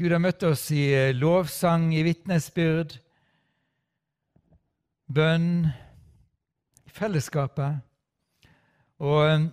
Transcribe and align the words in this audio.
Gud 0.00 0.12
har 0.14 0.22
møtt 0.24 0.42
oss 0.48 0.70
i 0.72 0.86
eh, 0.96 1.12
lovsang, 1.12 1.90
i 1.92 2.00
vitnesbyrd, 2.06 2.94
bønn, 5.12 5.66
i 6.88 6.92
fellesskapet. 6.96 7.82
Og 9.04 9.20
eh, 9.26 9.44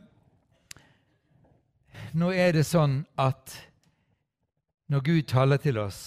nå 2.16 2.32
er 2.32 2.56
det 2.56 2.64
sånn 2.70 3.02
at 3.20 3.58
når 4.90 5.04
Gud 5.06 5.28
taler 5.30 5.60
til 5.62 5.78
oss, 5.82 6.00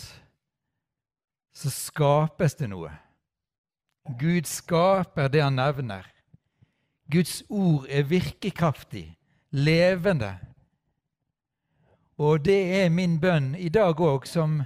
så 1.53 1.71
skapes 1.71 2.57
det 2.59 2.71
noe. 2.73 2.91
Gud 4.19 4.49
skaper 4.51 5.29
det 5.31 5.45
han 5.45 5.61
nevner. 5.61 6.09
Guds 7.13 7.43
ord 7.53 7.85
er 7.93 8.09
virkekraftig, 8.09 9.13
levende. 9.53 10.33
Og 12.21 12.45
det 12.45 12.61
er 12.83 12.91
min 12.93 13.19
bønn 13.21 13.55
i 13.57 13.71
dag 13.73 14.01
òg, 14.01 14.27
som 14.29 14.61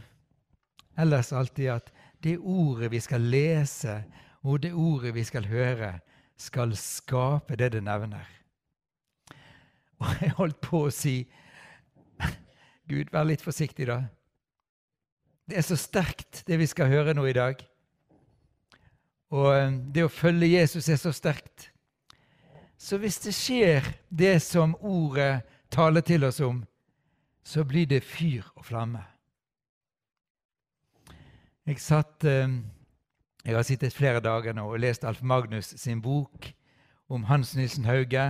ellers 0.98 1.33
alltid, 1.33 1.69
at 1.70 1.92
det 2.25 2.39
ordet 2.39 2.91
vi 2.91 3.00
skal 3.00 3.20
lese, 3.20 4.00
og 4.42 4.62
det 4.62 4.72
ordet 4.75 5.14
vi 5.14 5.25
skal 5.25 5.47
høre, 5.47 5.98
skal 6.36 6.74
skape 6.77 7.56
det 7.56 7.72
det 7.72 7.83
nevner. 7.84 8.27
Og 10.02 10.20
jeg 10.20 10.34
holdt 10.36 10.58
på 10.61 10.83
å 10.86 10.92
si 10.92 11.22
Gud, 12.91 13.08
vær 13.12 13.24
litt 13.24 13.44
forsiktig, 13.44 13.86
da. 13.89 14.02
Det 15.47 15.56
er 15.56 15.64
så 15.64 15.78
sterkt, 15.78 16.42
det 16.47 16.58
vi 16.61 16.67
skal 16.69 16.91
høre 16.91 17.14
nå 17.17 17.24
i 17.30 17.36
dag. 17.36 17.62
Og 19.33 19.48
eh, 19.55 19.72
det 19.94 20.05
å 20.06 20.12
følge 20.12 20.52
Jesus 20.52 20.89
er 20.92 21.00
så 21.00 21.14
sterkt. 21.14 21.70
Så 22.77 22.98
hvis 23.00 23.19
det 23.24 23.33
skjer 23.34 23.86
det 24.11 24.36
som 24.44 24.77
ordet 24.84 25.47
taler 25.72 26.05
til 26.05 26.27
oss 26.28 26.42
om, 26.44 26.61
så 27.47 27.62
blir 27.64 27.86
det 27.86 28.02
fyr 28.02 28.42
og 28.56 28.64
flamme. 28.66 29.05
Jeg, 31.66 31.78
satt, 31.78 32.25
eh, 32.25 32.50
jeg 33.44 33.55
har 33.55 33.62
sittet 33.62 33.94
flere 33.94 34.20
dager 34.20 34.55
nå 34.55 34.64
og 34.66 34.80
lest 34.83 35.05
Alf 35.06 35.22
Magnus 35.22 35.70
sin 35.78 36.02
bok 36.02 36.48
om 37.08 37.24
Hans 37.30 37.55
Nilsen 37.55 37.86
Hauge. 37.86 38.24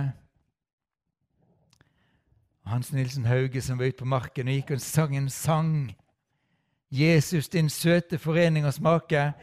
Hans 2.65 2.93
Nilsen 2.93 3.25
Hauge 3.25 3.61
som 3.61 3.79
var 3.79 3.89
ute 3.89 4.03
på 4.03 4.05
marken 4.05 4.47
og 4.47 4.59
gikk 4.59 4.75
og 4.77 4.81
sang 4.81 5.17
en 5.17 5.29
sang. 5.29 5.95
'Jesus, 6.91 7.49
din 7.49 7.69
søte 7.69 8.17
forening 8.17 8.65
og 8.65 8.73
smake'. 8.73 9.33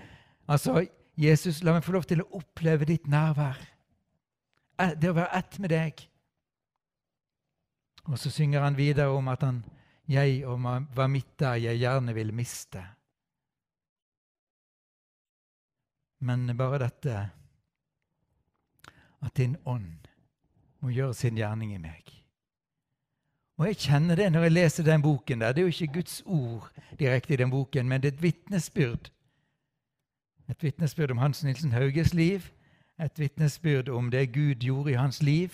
Altså, 0.49 0.87
Jesus, 1.17 1.63
la 1.63 1.73
meg 1.73 1.85
få 1.85 1.93
lov 1.93 2.07
til 2.09 2.23
å 2.23 2.31
oppleve 2.39 2.87
ditt 2.89 3.07
nærvær. 3.07 3.59
Eh, 4.79 4.95
det 4.95 5.11
å 5.11 5.19
være 5.19 5.39
ett 5.39 5.59
med 5.59 5.71
deg. 5.71 6.09
Og 8.05 8.19
så 8.19 8.31
synger 8.31 8.61
han 8.61 8.77
videre 8.77 9.09
om 9.09 9.29
at 9.29 9.43
han, 9.43 9.65
jeg 10.09 10.45
og 10.47 10.61
var 10.97 11.09
mitt 11.09 11.39
der 11.41 11.55
jeg 11.55 11.81
gjerne 11.81 12.15
vil 12.15 12.35
miste. 12.35 12.83
Men 16.21 16.57
bare 16.57 16.79
dette 16.79 17.31
at 19.25 19.37
din 19.37 19.57
ånd 19.65 20.09
må 20.81 20.93
gjøre 20.93 21.15
sin 21.17 21.37
gjerning 21.37 21.73
i 21.75 21.81
meg. 21.81 22.13
Og 23.57 23.67
Jeg 23.67 23.77
kjenner 23.77 24.19
det 24.19 24.33
når 24.33 24.43
jeg 24.43 24.53
leser 24.53 24.85
den 24.85 25.03
boken. 25.03 25.41
der. 25.41 25.53
Det 25.53 25.59
er 25.59 25.63
jo 25.63 25.73
ikke 25.73 25.93
Guds 25.93 26.23
ord 26.27 26.71
direkte 26.99 27.35
i 27.35 27.37
den 27.37 27.51
boken, 27.51 27.89
men 27.89 28.03
det 28.03 28.09
er 28.09 28.17
et 28.17 28.23
vitnesbyrd. 28.23 29.11
Et 30.49 30.63
vitnesbyrd 30.63 31.11
om 31.11 31.19
Hans 31.19 31.45
Nilsen 31.45 31.73
Hauges 31.73 32.15
liv, 32.15 32.51
et 33.01 33.19
vitnesbyrd 33.19 33.89
om 33.89 34.11
det 34.11 34.33
Gud 34.35 34.55
gjorde 34.55 34.91
i 34.91 34.95
hans 34.95 35.23
liv, 35.23 35.51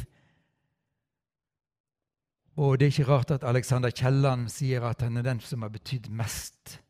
og 2.58 2.78
det 2.78 2.86
er 2.86 2.94
ikke 2.94 3.10
rart 3.10 3.30
at 3.34 3.44
Alexander 3.46 3.92
Kielland 3.94 4.48
sier 4.50 4.84
at 4.88 5.02
han 5.04 5.16
er 5.16 5.26
den 5.26 5.40
som 5.44 5.62
har 5.62 5.72
betydd 5.72 6.10
mest 6.10 6.80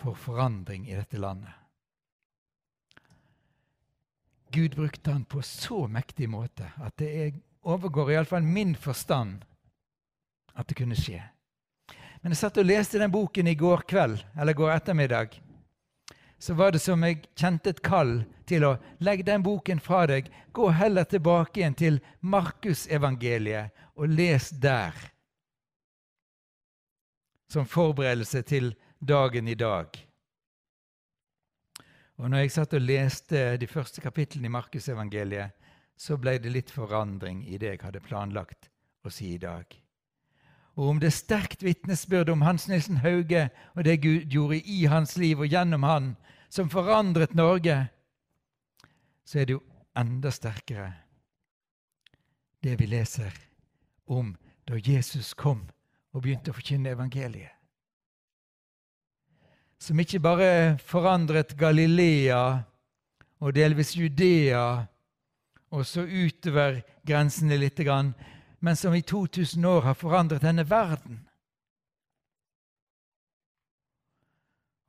for 0.00 0.16
forandring 0.16 0.88
i 0.88 0.96
dette 0.96 1.20
landet. 1.20 1.52
Gud 4.50 4.74
brukte 4.74 5.12
han 5.12 5.24
på 5.24 5.42
så 5.46 5.84
mektig 5.86 6.26
måte 6.30 6.72
at 6.82 6.96
det 6.98 7.10
er, 7.22 7.36
overgår 7.62 8.10
iallfall 8.16 8.42
min 8.42 8.74
forstand 8.74 9.44
at 10.58 10.66
det 10.68 10.76
kunne 10.80 10.98
skje. 10.98 11.20
Men 12.20 12.34
jeg 12.34 12.42
satt 12.42 12.58
og 12.60 12.66
leste 12.66 12.98
den 13.00 13.12
boken 13.12 13.48
i 13.48 13.56
går 13.56 13.86
kveld, 13.88 14.18
eller 14.36 14.56
går 14.56 14.74
ettermiddag. 14.74 15.38
Så 16.40 16.54
var 16.56 16.72
det 16.72 16.80
som 16.80 17.02
jeg 17.04 17.20
kjente 17.36 17.74
et 17.74 17.82
kall 17.84 18.22
til 18.48 18.64
å 18.64 18.76
legge 19.04 19.26
den 19.28 19.44
boken 19.44 19.80
fra 19.84 20.06
deg. 20.08 20.30
Gå 20.56 20.70
heller 20.72 21.04
tilbake 21.04 21.60
igjen 21.60 21.76
til 21.76 21.98
Markusevangeliet 22.24 23.76
og 24.00 24.08
les 24.08 24.48
der 24.56 24.96
som 27.50 27.66
forberedelse 27.66 28.42
til 28.48 28.72
dagen 28.98 29.48
i 29.48 29.58
dag. 29.58 29.98
Og 32.20 32.28
når 32.30 32.44
jeg 32.44 32.52
satt 32.54 32.76
og 32.76 32.84
leste 32.84 33.44
de 33.60 33.68
første 33.68 34.00
kapitlene 34.04 34.48
i 34.48 34.54
Markusevangeliet, 34.54 35.56
så 35.96 36.16
ble 36.16 36.38
det 36.40 36.52
litt 36.52 36.72
forandring 36.72 37.42
i 37.48 37.58
det 37.60 37.74
jeg 37.74 37.84
hadde 37.84 38.04
planlagt 38.04 38.70
å 39.04 39.12
si 39.12 39.34
i 39.34 39.40
dag. 39.40 39.66
Og 40.78 40.88
om 40.92 41.00
det 41.00 41.10
er 41.10 41.16
sterkt 41.16 41.64
vitnesbyrd 41.66 42.30
om 42.32 42.44
Hans 42.46 42.68
Nilsen 42.70 43.00
Hauge 43.02 43.48
og 43.74 43.84
det 43.84 44.00
Gud 44.02 44.30
gjorde 44.30 44.60
i 44.60 44.84
hans 44.90 45.16
liv 45.18 45.40
og 45.40 45.50
gjennom 45.50 45.82
han, 45.82 46.14
som 46.50 46.70
forandret 46.70 47.34
Norge, 47.34 47.76
så 49.24 49.40
er 49.40 49.46
det 49.46 49.58
jo 49.58 49.62
enda 49.98 50.30
sterkere 50.34 50.92
det 52.60 52.76
vi 52.80 52.86
leser 52.90 53.34
om 54.10 54.34
da 54.68 54.78
Jesus 54.78 55.32
kom 55.34 55.62
og 56.12 56.24
begynte 56.24 56.52
å 56.52 56.56
forkynne 56.56 56.92
evangeliet. 56.92 57.54
Som 59.80 60.00
ikke 60.02 60.20
bare 60.20 60.50
forandret 60.84 61.54
Galilea 61.56 62.42
og 63.40 63.54
delvis 63.56 63.94
Judea 63.96 64.84
og 65.70 65.86
så 65.88 66.04
utover 66.04 66.82
grensene 67.06 67.56
litt, 67.56 67.80
men 68.60 68.76
som 68.76 68.94
i 68.94 69.02
2000 69.02 69.64
år 69.64 69.80
har 69.80 69.94
forandret 69.94 70.44
denne 70.44 70.66
verden. 70.70 71.20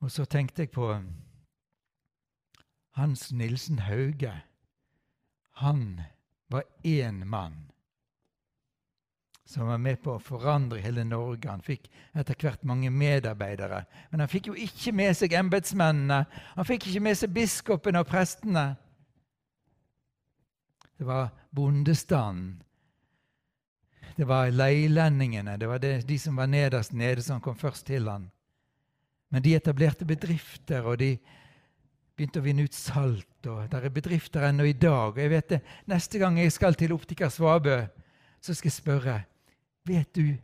Og 0.02 0.12
så 0.12 0.26
tenkte 0.26 0.66
jeg 0.66 0.72
på 0.72 0.88
Hans 2.98 3.32
Nilsen 3.32 3.80
Hauge. 3.80 4.34
Han 5.62 6.02
var 6.50 6.64
én 6.84 7.26
mann 7.26 7.72
som 9.52 9.68
var 9.68 9.78
med 9.78 10.00
på 10.00 10.14
å 10.16 10.24
forandre 10.24 10.80
hele 10.80 11.03
Norge. 11.03 11.50
Han 11.50 11.64
fikk 11.64 11.90
etter 12.16 12.38
hvert 12.40 12.64
mange 12.64 12.88
medarbeidere. 12.94 13.84
Men 14.12 14.24
han 14.24 14.32
fikk 14.32 14.48
jo 14.48 14.56
ikke 14.56 14.94
med 14.96 15.18
seg 15.20 15.36
embetsmennene. 15.36 16.22
Han 16.56 16.68
fikk 16.68 16.88
ikke 16.88 17.03
med 17.03 17.20
seg 17.20 17.34
biskopene 17.36 18.00
og 18.00 18.08
prestene. 18.08 18.66
Det 20.96 21.08
var 21.08 21.34
bondestanden. 21.52 22.62
Det 24.22 24.28
var 24.30 24.52
leilendingene. 24.54 25.56
Det 25.58 25.66
var 25.68 25.79
det, 25.82 26.03
de 26.06 26.20
som 26.20 26.35
var 26.38 26.46
nederst 26.46 26.94
nede, 26.94 27.23
som 27.26 27.40
kom 27.41 27.56
først 27.58 27.88
til 27.88 28.06
han. 28.06 28.28
Men 29.34 29.41
de 29.41 29.56
etablerte 29.58 30.06
bedrifter, 30.06 30.85
og 30.85 31.00
de 31.02 31.16
begynte 32.14 32.38
å 32.38 32.44
vinne 32.46 32.68
ut 32.70 32.76
salt. 32.78 33.47
og 33.50 33.72
Det 33.72 33.79
er 33.79 33.90
bedrifter 33.90 34.44
ennå 34.46 34.68
i 34.70 34.76
dag. 34.78 35.16
og 35.16 35.18
jeg 35.18 35.29
vet 35.29 35.50
det, 35.50 35.62
Neste 35.90 36.20
gang 36.20 36.38
jeg 36.38 36.52
skal 36.52 36.76
til 36.76 36.94
optiker 36.94 37.29
Svabø, 37.29 37.88
så 38.41 38.53
skal 38.53 38.70
jeg 38.70 38.73
spørre 38.73 39.23
Vet 39.85 40.16
du 40.16 40.38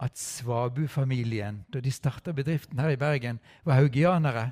at 0.00 0.18
Svabu-familien, 0.18 1.64
da 1.72 1.80
de 1.80 1.90
starta 1.92 2.32
bedriften 2.32 2.78
her 2.78 2.88
i 2.88 2.96
Bergen, 2.96 3.38
var 3.64 3.74
haugianere? 3.74 4.50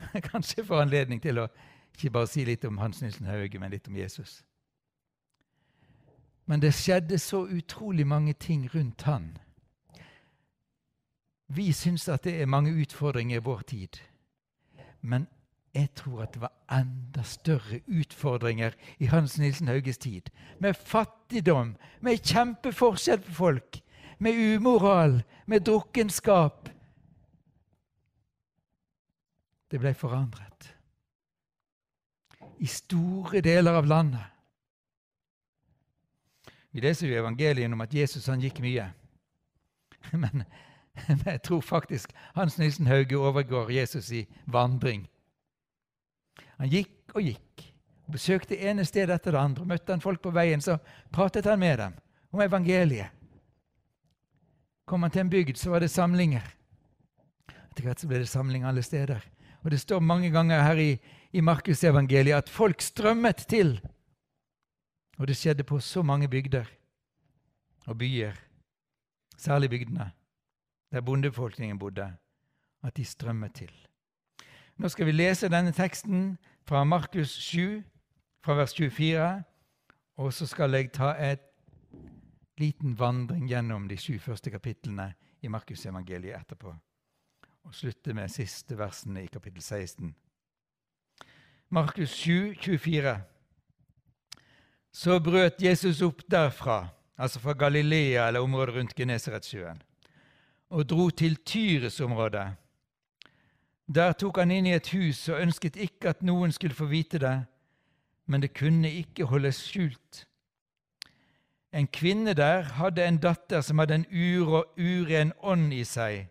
Kanskje 0.32 0.64
får 0.64 0.80
anledning 0.80 1.20
til 1.20 1.38
å 1.38 1.50
ikke 1.92 2.10
bare 2.10 2.26
si 2.26 2.46
litt 2.48 2.64
om 2.64 2.78
Hans 2.78 3.02
Nilsen 3.02 3.28
Hauge, 3.28 3.60
men 3.60 3.70
litt 3.70 3.88
om 3.88 3.96
Jesus. 3.96 4.42
Men 6.44 6.60
det 6.60 6.74
skjedde 6.74 7.18
så 7.18 7.44
utrolig 7.46 8.06
mange 8.06 8.32
ting 8.32 8.66
rundt 8.74 9.02
han. 9.02 9.38
Vi 11.46 11.72
syns 11.72 12.08
at 12.08 12.24
det 12.24 12.40
er 12.40 12.48
mange 12.48 12.72
utfordringer 12.72 13.36
i 13.36 13.44
vår 13.44 13.60
tid. 13.68 14.00
Men 15.00 15.26
jeg 15.74 15.88
tror 15.96 16.22
at 16.22 16.34
det 16.34 16.40
var 16.40 16.52
enda 16.80 17.22
større 17.22 17.80
utfordringer 17.86 18.72
i 18.98 19.08
Hans 19.12 19.38
Nilsen 19.38 19.68
Hauges 19.68 19.98
tid. 19.98 20.30
Med 20.58 20.74
fattigdom, 20.74 21.76
med 22.00 22.24
kjempeforskjell 22.24 23.20
på 23.20 23.32
folk, 23.32 23.80
med 24.18 24.56
umoral, 24.56 25.22
med 25.46 25.60
drukkenskap. 25.60 26.68
Det 29.70 29.80
ble 29.80 29.94
forandret. 29.94 30.68
I 32.60 32.66
store 32.66 33.40
deler 33.40 33.80
av 33.80 33.88
landet. 33.88 34.31
Vi 36.72 36.80
leser 36.80 37.08
jo 37.08 37.20
evangeliet 37.20 37.72
om 37.72 37.84
at 37.84 37.94
Jesus 37.94 38.26
han 38.32 38.40
gikk 38.40 38.62
mye. 38.64 38.88
Men, 40.12 40.44
men 41.08 41.20
jeg 41.24 41.40
tror 41.46 41.60
faktisk 41.64 42.10
Hans 42.34 42.58
Nilsen 42.58 42.88
Hauge 42.90 43.16
overgår 43.16 43.70
Jesus 43.72 44.10
i 44.12 44.26
vandring. 44.44 45.06
Han 46.58 46.68
gikk 46.68 47.14
og 47.14 47.24
gikk. 47.24 47.62
og 48.04 48.16
Besøkte 48.18 48.58
ene 48.60 48.84
sted 48.84 49.08
etter 49.10 49.32
det 49.32 49.40
andre. 49.40 49.64
Møtte 49.64 49.94
han 49.94 50.04
folk 50.04 50.20
på 50.20 50.34
veien, 50.34 50.60
så 50.60 50.76
pratet 51.14 51.48
han 51.48 51.62
med 51.62 51.78
dem 51.80 51.96
om 52.32 52.42
evangeliet. 52.44 53.08
Kom 54.84 55.06
han 55.06 55.14
til 55.14 55.24
en 55.24 55.32
bygd, 55.32 55.56
så 55.56 55.72
var 55.72 55.80
det 55.80 55.92
samlinger. 55.94 56.44
Etter 57.70 57.86
hvert 57.86 58.02
så 58.02 58.10
ble 58.10 58.20
det 58.20 58.28
samling 58.28 58.66
alle 58.68 58.82
steder. 58.84 59.22
Og 59.62 59.70
Det 59.70 59.80
står 59.80 60.00
mange 60.04 60.28
ganger 60.34 60.60
her 60.60 60.76
i, 60.76 60.90
i 61.32 61.40
Markusevangeliet 61.40 62.42
at 62.42 62.52
folk 62.52 62.82
strømmet 62.82 63.46
til. 63.48 63.78
Og 65.22 65.28
det 65.28 65.36
skjedde 65.36 65.62
på 65.62 65.78
så 65.78 66.02
mange 66.02 66.28
bygder 66.28 66.64
og 67.86 67.98
byer, 67.98 68.32
særlig 69.38 69.70
bygdene, 69.70 70.10
der 70.92 71.00
bondebefolkningen 71.00 71.78
bodde, 71.78 72.16
at 72.82 72.96
de 72.96 73.04
strømmet 73.04 73.54
til. 73.54 73.70
Nå 74.76 74.88
skal 74.88 75.06
vi 75.06 75.12
lese 75.12 75.48
denne 75.48 75.72
teksten 75.72 76.38
fra 76.66 76.84
Markus 76.84 77.28
7, 77.28 77.82
fra 78.42 78.54
vers 78.54 78.74
24, 78.74 79.42
og 80.16 80.32
så 80.32 80.46
skal 80.46 80.74
jeg 80.74 80.92
ta 80.92 81.14
et 81.14 81.46
liten 82.58 82.98
vandring 82.98 83.46
gjennom 83.48 83.86
de 83.88 83.96
sju 83.96 84.18
første 84.18 84.50
kapitlene 84.50 85.12
i 85.42 85.48
Markusevangeliet 85.48 86.34
etterpå, 86.40 86.74
og 87.62 87.74
slutte 87.74 88.14
med 88.14 88.28
siste 88.28 88.78
versene 88.78 89.22
i 89.22 89.30
kapittel 89.30 89.62
16. 89.62 90.14
Markus 91.70 92.10
7, 92.10 92.54
24. 92.58 93.20
Så 94.92 95.16
brøt 95.24 95.62
Jesus 95.62 96.02
opp 96.04 96.20
derfra, 96.30 96.90
altså 97.16 97.40
fra 97.40 97.54
Galilea 97.56 98.26
eller 98.28 98.44
området 98.44 98.74
rundt 98.74 98.94
Genesaretsjøen, 98.94 99.80
og 100.68 100.88
dro 100.88 101.10
til 101.10 101.36
Tyres-området. 101.36 102.50
Der 103.88 104.12
tok 104.12 104.38
han 104.38 104.52
inn 104.52 104.68
i 104.68 104.76
et 104.76 104.92
hus 104.92 105.24
og 105.28 105.40
ønsket 105.40 105.76
ikke 105.80 106.12
at 106.12 106.22
noen 106.22 106.52
skulle 106.52 106.76
få 106.76 106.90
vite 106.92 107.18
det, 107.18 107.38
men 108.26 108.44
det 108.44 108.52
kunne 108.56 108.88
ikke 108.88 109.26
holdes 109.28 109.62
skjult. 109.64 110.26
En 111.72 111.88
kvinne 111.88 112.34
der 112.36 112.68
hadde 112.76 113.04
en 113.04 113.18
datter 113.20 113.60
som 113.64 113.80
hadde 113.80 113.94
en 113.94 114.06
ur 114.12 114.52
og 114.60 114.76
uren 114.76 115.32
ånd 115.40 115.72
i 115.72 115.84
seg. 115.88 116.28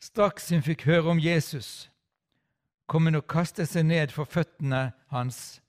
Straks 0.00 0.48
hun 0.54 0.62
fikk 0.62 0.86
høre 0.86 1.10
om 1.10 1.18
Jesus, 1.20 1.90
kom 2.86 3.10
hun 3.10 3.18
og 3.18 3.26
kastet 3.26 3.68
seg 3.68 3.84
ned 3.90 4.14
for 4.14 4.30
føttene 4.30 4.92
hans. 5.10 5.60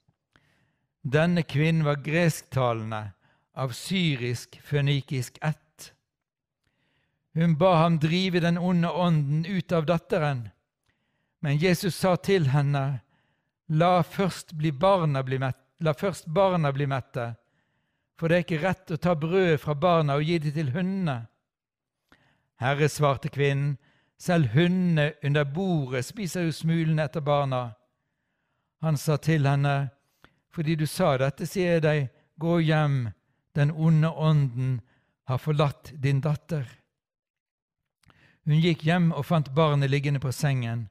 Denne 1.02 1.44
kvinnen 1.44 1.86
var 1.86 2.02
gresktalende, 2.06 3.12
av 3.54 3.74
syrisk-fønikisk 3.76 5.38
ett. 5.42 5.94
Hun 7.34 7.58
ba 7.58 7.76
ham 7.76 7.98
drive 8.00 8.40
den 8.40 8.58
onde 8.58 8.90
ånden 8.90 9.46
ut 9.46 9.72
av 9.72 9.86
datteren, 9.86 10.50
men 11.40 11.58
Jesus 11.58 11.96
sa 11.96 12.16
til 12.16 12.48
henne, 12.54 13.02
La 13.72 14.04
først, 14.04 14.52
barna 14.52 15.24
bli 15.24 15.38
mett, 15.40 15.58
la 15.80 15.94
først 15.94 16.26
barna 16.28 16.74
bli 16.76 16.86
mette, 16.92 17.36
for 18.20 18.28
det 18.28 18.36
er 18.36 18.44
ikke 18.44 18.64
rett 18.66 18.92
å 18.92 18.98
ta 19.00 19.16
brødet 19.16 19.62
fra 19.64 19.74
barna 19.74 20.18
og 20.20 20.28
gi 20.28 20.38
det 20.44 20.52
til 20.54 20.74
hundene. 20.76 21.24
Herre, 22.62 22.90
svarte 22.92 23.32
kvinnen, 23.32 23.78
selv 24.20 24.52
hundene 24.54 25.14
under 25.24 25.48
bordet 25.48 26.04
spiser 26.06 26.46
jo 26.46 26.52
smulene 26.54 27.08
etter 27.08 27.24
barna. 27.26 27.72
Han 28.84 29.00
sa 29.00 29.16
til 29.18 29.48
henne, 29.50 29.90
fordi 30.52 30.76
du 30.76 30.86
sa 30.88 31.16
dette, 31.18 31.48
sier 31.48 31.78
jeg 31.78 31.84
deg, 31.86 32.08
gå 32.42 32.60
hjem, 32.60 33.12
den 33.56 33.72
onde 33.72 34.12
ånden 34.12 34.80
har 35.30 35.40
forlatt 35.40 35.94
din 36.04 36.22
datter. 36.24 36.68
Hun 38.48 38.60
gikk 38.60 38.84
hjem 38.88 39.12
og 39.14 39.28
fant 39.28 39.52
barnet 39.56 39.92
liggende 39.92 40.20
på 40.20 40.32
sengen. 40.34 40.88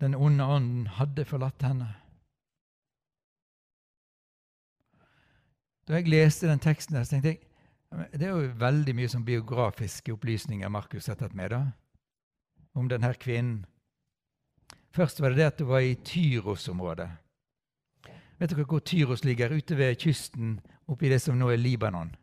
Den 0.00 0.14
onde 0.16 0.44
ånden 0.44 0.86
hadde 0.96 1.26
forlatt 1.28 1.62
henne. 1.62 1.90
Da 5.86 5.98
jeg 5.98 6.08
leste 6.08 6.48
den 6.48 6.62
teksten, 6.62 6.96
der, 6.96 7.04
så 7.04 7.16
tenkte 7.16 7.34
jeg 7.34 7.46
det 7.90 8.22
er 8.22 8.36
jo 8.36 8.52
veldig 8.54 8.92
mye 8.94 9.10
som 9.10 9.24
biografiske 9.26 10.12
opplysninger 10.14 10.70
Markus 10.70 11.08
har 11.10 11.16
tatt 11.18 11.34
med 11.34 11.50
da, 11.50 11.64
om 12.78 12.86
denne 12.86 13.10
kvinnen. 13.18 13.64
Først 14.94 15.18
var 15.18 15.34
det 15.34 15.40
det 15.40 15.48
at 15.48 15.62
hun 15.62 15.70
var 15.72 15.82
i 15.82 15.96
Tyros-området. 16.06 17.08
Vet 18.40 18.54
dere 18.54 18.64
hvor 18.64 18.80
Tyros 18.80 19.24
ligger? 19.24 19.52
Ute 19.52 19.76
ved 19.76 19.98
kysten 20.00 20.60
oppi 20.88 21.10
det 21.12 21.20
som 21.20 21.36
nå 21.38 21.50
er 21.52 21.60
Libanon. 21.60 22.14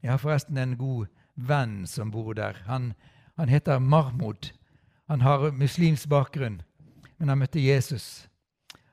Jeg 0.00 0.14
har 0.14 0.18
forresten 0.22 0.56
en 0.56 0.78
god 0.80 1.10
venn 1.36 1.84
som 1.86 2.10
bor 2.10 2.32
der. 2.34 2.56
Han, 2.66 2.94
han 3.36 3.48
heter 3.48 3.78
Mahmoud. 3.78 4.52
Han 5.12 5.20
har 5.20 5.50
muslimsk 5.52 6.08
bakgrunn, 6.08 6.62
men 7.18 7.28
han 7.28 7.38
møtte 7.38 7.60
Jesus. 7.60 8.28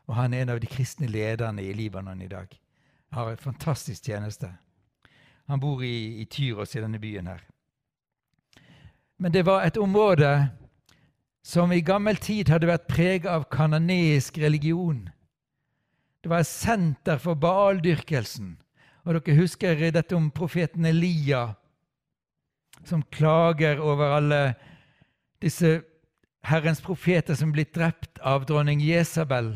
Og 0.07 0.15
han 0.15 0.33
er 0.33 0.43
en 0.43 0.55
av 0.55 0.59
de 0.59 0.67
kristne 0.67 1.07
lederne 1.07 1.63
i 1.63 1.73
Libanon 1.73 2.21
i 2.21 2.27
dag. 2.27 2.51
Har 3.13 3.31
en 3.31 3.37
fantastisk 3.37 4.03
tjeneste. 4.03 4.51
Han 5.47 5.59
bor 5.59 5.83
i, 5.83 6.19
i 6.21 6.25
Tyros 6.25 6.75
i 6.75 6.81
denne 6.83 6.99
byen 6.99 7.27
her. 7.27 7.43
Men 9.17 9.31
det 9.31 9.45
var 9.45 9.63
et 9.63 9.77
område 9.77 10.49
som 11.43 11.71
i 11.71 11.81
gammel 11.81 12.19
tid 12.19 12.49
hadde 12.51 12.67
vært 12.67 12.89
preget 12.91 13.29
av 13.31 13.47
kananeisk 13.51 14.37
religion. 14.37 15.07
Det 16.27 16.33
var 16.33 16.41
et 16.43 16.49
senter 16.49 17.19
for 17.23 17.39
baaldyrkelsen. 17.39 18.57
Og 19.07 19.15
dere 19.15 19.35
husker 19.37 19.79
dette 19.95 20.11
om 20.11 20.25
profeten 20.35 20.83
Elia, 20.83 21.53
som 22.83 23.05
klager 23.15 23.79
over 23.79 24.17
alle 24.17 24.41
disse 25.39 25.85
Herrens 26.51 26.83
profeter 26.83 27.39
som 27.39 27.55
blitt 27.55 27.71
drept 27.79 28.19
av 28.19 28.43
dronning 28.43 28.83
Jesabel. 28.83 29.53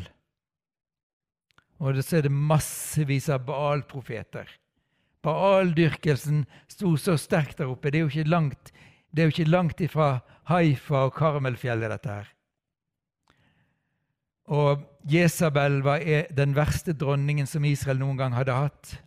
Og 1.84 2.00
så 2.00 2.22
er 2.22 2.30
det 2.30 2.32
massevis 2.32 3.28
av 3.28 3.44
Baal-profeter. 3.52 4.48
Baaldyrkelsen 5.28 6.46
sto 6.72 6.96
så 6.96 7.20
sterkt 7.20 7.60
der 7.60 7.68
oppe. 7.68 7.92
Det 7.92 8.00
er 8.00 8.08
jo 8.08 8.14
ikke 8.16 8.32
langt, 8.32 8.72
jo 9.12 9.28
ikke 9.28 9.52
langt 9.52 9.84
ifra 9.84 10.22
Haifa 10.48 11.10
og 11.10 11.18
Karmelfjellet, 11.20 11.92
dette 11.98 12.22
her. 12.22 12.32
Og 14.52 14.84
Jesabel 15.08 15.80
var 15.84 16.04
e- 16.04 16.28
den 16.36 16.56
verste 16.56 16.94
dronningen 16.94 17.48
som 17.48 17.66
Israel 17.66 18.02
noen 18.02 18.18
gang 18.20 18.36
hadde 18.36 18.56
hatt. 18.56 18.98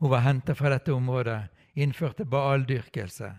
Hun 0.00 0.10
var 0.10 0.20
henta 0.26 0.54
fra 0.54 0.68
dette 0.74 0.92
området, 0.92 1.48
innførte 1.74 2.26
baaldyrkelse. 2.28 3.30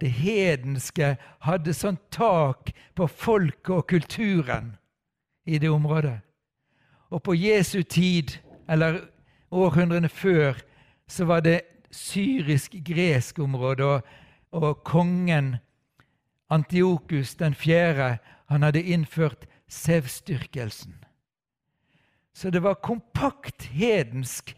Det 0.00 0.10
hedenske 0.10 1.16
hadde 1.44 1.74
sånt 1.74 2.02
tak 2.14 2.70
på 2.94 3.08
folket 3.08 3.74
og 3.74 3.86
kulturen 3.90 4.76
i 5.44 5.58
det 5.58 5.68
området. 5.68 6.20
Og 7.10 7.22
på 7.22 7.34
Jesu 7.34 7.82
tid, 7.82 8.38
eller 8.68 9.00
århundrene 9.50 10.08
før, 10.08 10.54
så 11.08 11.24
var 11.24 11.40
det 11.40 11.60
syrisk-gresk 11.90 13.38
område, 13.38 13.84
og, 13.84 14.02
og 14.52 14.84
kongen 14.84 15.56
Antiokus 16.50 17.34
den 17.34 17.54
hadde 17.54 18.82
innført 18.82 19.46
sevstyrkelsen. 19.70 21.04
Så 22.34 22.50
det 22.50 22.62
var 22.62 22.74
kompakt 22.74 23.62
hedensk 23.62 24.56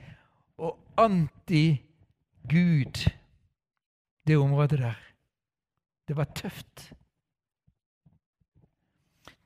og 0.59 0.79
anti-Gud, 0.97 3.11
det 4.27 4.39
området 4.39 4.79
der. 4.79 4.95
Det 6.09 6.17
var 6.17 6.25
tøft. 6.25 6.93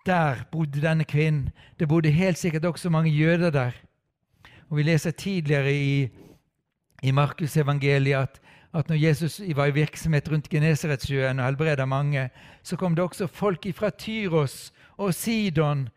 Der 0.07 0.45
bodde 0.53 0.83
denne 0.83 1.05
kvinnen. 1.05 1.51
Det 1.79 1.89
bodde 1.89 2.11
helt 2.11 2.39
sikkert 2.39 2.65
også 2.65 2.91
mange 2.91 3.11
jøder 3.11 3.51
der. 3.51 3.71
Og 4.69 4.77
Vi 4.77 4.83
leser 4.83 5.11
tidligere 5.11 5.75
i, 5.75 6.09
i 7.03 7.11
Markusevangeliet 7.11 8.17
at, 8.17 8.41
at 8.79 8.89
når 8.89 8.97
Jesus 8.97 9.41
var 9.57 9.67
i 9.67 9.75
virksomhet 9.77 10.29
rundt 10.33 10.49
Genesaretsjøen 10.49 11.39
og 11.41 11.47
helbreda 11.47 11.85
mange, 11.85 12.31
så 12.63 12.77
kom 12.77 12.95
det 12.95 13.05
også 13.05 13.27
folk 13.27 13.67
fra 13.75 13.91
Tyros 13.91 14.73
og 14.97 15.15
Sidon 15.15 15.89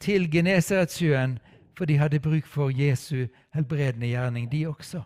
til 0.00 0.30
Genesaretsjøen, 0.30 1.38
for 1.76 1.84
de 1.84 1.96
hadde 1.98 2.20
bruk 2.20 2.46
for 2.46 2.70
Jesu 2.70 3.26
helbredende 3.54 4.06
gjerning, 4.06 4.52
de 4.52 4.66
også. 4.68 5.02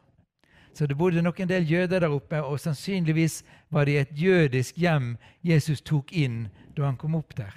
Så 0.75 0.87
det 0.87 0.99
bodde 0.99 1.23
nok 1.23 1.41
en 1.41 1.49
del 1.49 1.71
jøder 1.71 2.01
der 2.01 2.09
oppe, 2.11 2.43
og 2.43 2.61
sannsynligvis 2.61 3.45
var 3.71 3.85
det 3.85 3.99
et 4.01 4.09
jødisk 4.19 4.77
hjem 4.77 5.17
Jesus 5.45 5.81
tok 5.81 6.13
inn 6.13 6.49
da 6.77 6.89
han 6.89 6.99
kom 6.99 7.15
opp 7.15 7.37
der. 7.39 7.55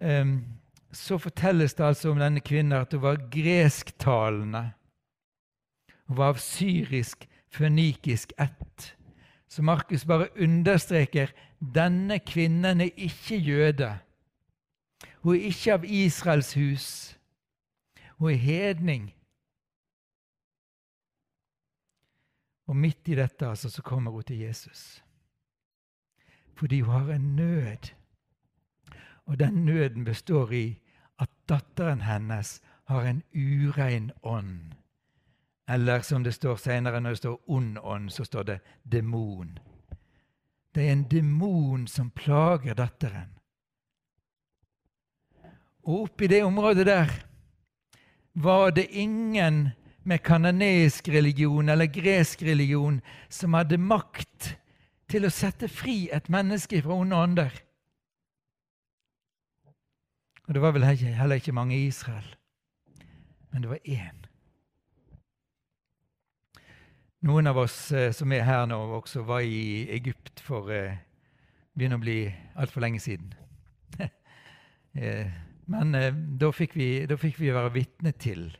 Um, 0.00 0.44
så 0.92 1.18
fortelles 1.18 1.74
det 1.74 1.84
altså 1.84 2.10
om 2.10 2.18
denne 2.18 2.40
kvinnen 2.40 2.72
at 2.72 2.92
hun 2.92 3.02
var 3.02 3.20
gresktalende. 3.30 4.70
Hun 6.06 6.16
var 6.16 6.34
av 6.34 6.40
syrisk, 6.42 7.28
fønikisk 7.48 8.32
ett. 8.38 8.96
Så 9.48 9.62
Markus 9.62 10.04
bare 10.04 10.28
understreker 10.40 11.32
denne 11.74 12.18
kvinnen 12.18 12.80
er 12.80 12.90
ikke 12.96 13.36
jøde. 13.36 13.90
Hun 15.22 15.36
er 15.36 15.46
ikke 15.48 15.72
av 15.72 15.84
Israels 15.84 16.54
hus. 16.54 16.88
Hun 18.18 18.30
er 18.30 18.40
hedning. 18.40 19.14
Og 22.66 22.76
midt 22.76 23.08
i 23.08 23.14
dette 23.14 23.46
altså, 23.46 23.70
så 23.70 23.82
kommer 23.82 24.10
hun 24.10 24.22
til 24.22 24.38
Jesus. 24.38 25.04
Fordi 26.56 26.80
hun 26.80 26.92
har 26.92 27.14
en 27.14 27.36
nød. 27.36 27.92
Og 29.24 29.40
den 29.40 29.64
nøden 29.64 30.04
består 30.04 30.52
i 30.52 30.80
at 31.18 31.30
datteren 31.48 32.00
hennes 32.00 32.62
har 32.84 33.02
en 33.02 33.22
urein 33.34 34.12
ånd. 34.22 34.74
Eller 35.68 36.00
som 36.00 36.22
det 36.22 36.32
står 36.32 36.56
senere, 36.56 37.00
når 37.00 37.10
det 37.10 37.22
står 37.22 37.50
ond 37.50 37.78
ånd, 37.78 38.10
så 38.12 38.24
står 38.24 38.44
det 38.44 38.58
demon. 38.82 39.58
Det 40.74 40.88
er 40.88 40.92
en 40.92 41.06
demon 41.08 41.86
som 41.88 42.10
plager 42.10 42.74
datteren. 42.74 43.30
Og 45.84 46.08
oppi 46.08 46.28
det 46.28 46.42
området 46.44 46.86
der 46.86 47.12
var 48.34 48.70
det 48.70 48.86
ingen 48.90 49.70
med 50.02 50.22
kanoneisk 50.22 51.08
religion 51.08 51.68
eller 51.68 51.86
gresk 51.86 52.42
religion 52.42 53.00
som 53.28 53.54
hadde 53.54 53.78
makt 53.78 54.54
til 55.08 55.24
å 55.24 55.32
sette 55.32 55.68
fri 55.68 56.08
et 56.12 56.28
menneske 56.32 56.80
fra 56.82 56.96
onde 56.96 57.16
ånder. 57.16 57.54
Og 60.44 60.54
det 60.54 60.60
var 60.60 60.74
vel 60.76 60.84
heller 60.84 61.40
ikke 61.40 61.56
mange 61.56 61.76
i 61.76 61.86
Israel, 61.88 62.26
men 63.52 63.62
det 63.62 63.70
var 63.70 63.80
én. 63.84 64.23
Noen 67.24 67.46
av 67.48 67.56
oss 67.62 67.76
eh, 67.96 68.10
som 68.12 68.32
er 68.36 68.44
her 68.44 68.66
nå, 68.68 68.76
også 68.98 69.22
var 69.24 69.40
i 69.48 69.86
Egypt 69.96 70.42
for 70.44 70.68
eh, 70.68 70.98
begynner 71.72 71.96
å 71.96 72.02
bli 72.02 72.18
altfor 72.60 72.84
lenge 72.84 73.00
siden. 73.00 73.30
eh, 75.00 75.30
men 75.72 75.94
eh, 75.96 76.10
da, 76.12 76.50
fikk 76.52 76.76
vi, 76.76 76.88
da 77.08 77.16
fikk 77.16 77.40
vi 77.40 77.54
være 77.54 77.72
vitne 77.78 78.12
til 78.20 78.50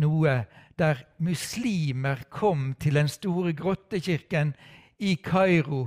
noe 0.00 0.38
der 0.80 1.04
muslimer 1.22 2.24
kom 2.32 2.72
til 2.80 2.96
den 2.96 3.12
store 3.12 3.52
grottekirken 3.54 4.54
i 5.04 5.14
Kairo 5.20 5.84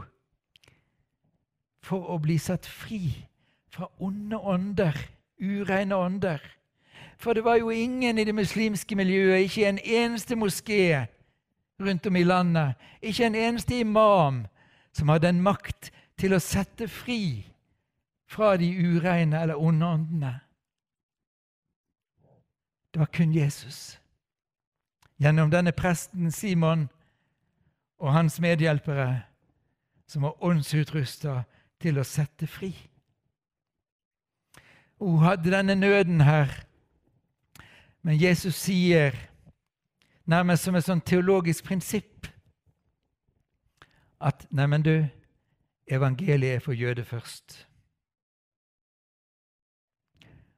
for 1.84 2.14
å 2.14 2.20
bli 2.22 2.38
satt 2.38 2.70
fri 2.70 3.02
fra 3.74 3.90
onde 3.98 4.38
ånder, 4.38 4.96
ureine 5.42 5.98
ånder. 5.98 6.40
For 7.18 7.34
det 7.34 7.44
var 7.44 7.58
jo 7.58 7.74
ingen 7.74 8.22
i 8.22 8.30
det 8.30 8.36
muslimske 8.36 8.96
miljøet, 8.96 9.50
ikke 9.50 9.70
en 9.74 9.82
eneste 9.82 10.38
moské 10.38 11.08
rundt 11.80 12.06
om 12.06 12.16
i 12.16 12.24
landet. 12.24 12.76
Ikke 13.02 13.26
en 13.26 13.36
eneste 13.36 13.80
imam 13.80 14.46
som 14.92 15.10
hadde 15.10 15.30
en 15.30 15.42
makt 15.42 15.92
til 16.18 16.34
å 16.34 16.42
sette 16.42 16.88
fri 16.90 17.46
fra 18.28 18.56
de 18.58 18.70
ureine 18.74 19.42
eller 19.42 19.60
onde 19.62 19.86
åndene. 19.86 20.34
Det 22.94 23.00
var 23.00 23.12
kun 23.14 23.34
Jesus. 23.34 24.00
Gjennom 25.22 25.52
denne 25.52 25.72
presten 25.72 26.32
Simon 26.32 26.88
og 27.98 28.14
hans 28.14 28.40
medhjelpere, 28.42 29.24
som 30.08 30.26
var 30.26 30.44
åndsutrusta 30.44 31.44
til 31.82 32.00
å 32.00 32.06
sette 32.08 32.48
fri. 32.48 32.72
Hun 34.98 35.22
hadde 35.22 35.54
denne 35.54 35.76
nøden 35.78 36.22
her, 36.26 36.50
men 38.02 38.18
Jesus 38.18 38.56
sier 38.56 39.14
nærmest 40.28 40.68
som 40.68 40.76
et 40.76 40.86
sånn 40.86 41.02
teologisk 41.02 41.66
prinsipp 41.68 42.28
at 44.20 44.48
Neimen, 44.52 44.84
du, 44.84 45.08
evangeliet 45.88 46.58
er 46.58 46.64
for 46.64 46.76
jøde 46.78 47.06
først. 47.06 47.62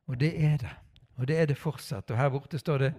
Og 0.07 0.19
det 0.19 0.31
er 0.43 0.57
det. 0.57 0.75
Og 1.19 1.27
det 1.27 1.37
er 1.37 1.49
det 1.51 1.57
fortsatt. 1.57 2.11
Og 2.11 2.17
her 2.17 2.29
borte 2.29 2.59
står 2.59 2.77
det 2.77 2.93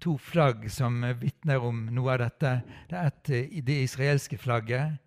to 0.00 0.16
flagg 0.18 0.68
som 0.70 1.02
vitner 1.20 1.62
om 1.62 1.86
noe 1.92 2.14
av 2.14 2.22
dette. 2.22 2.52
Det 2.88 2.98
er 2.98 3.10
et, 3.10 3.30
eh, 3.30 3.62
det 3.62 3.82
israelske 3.82 4.38
flagget 4.38 4.98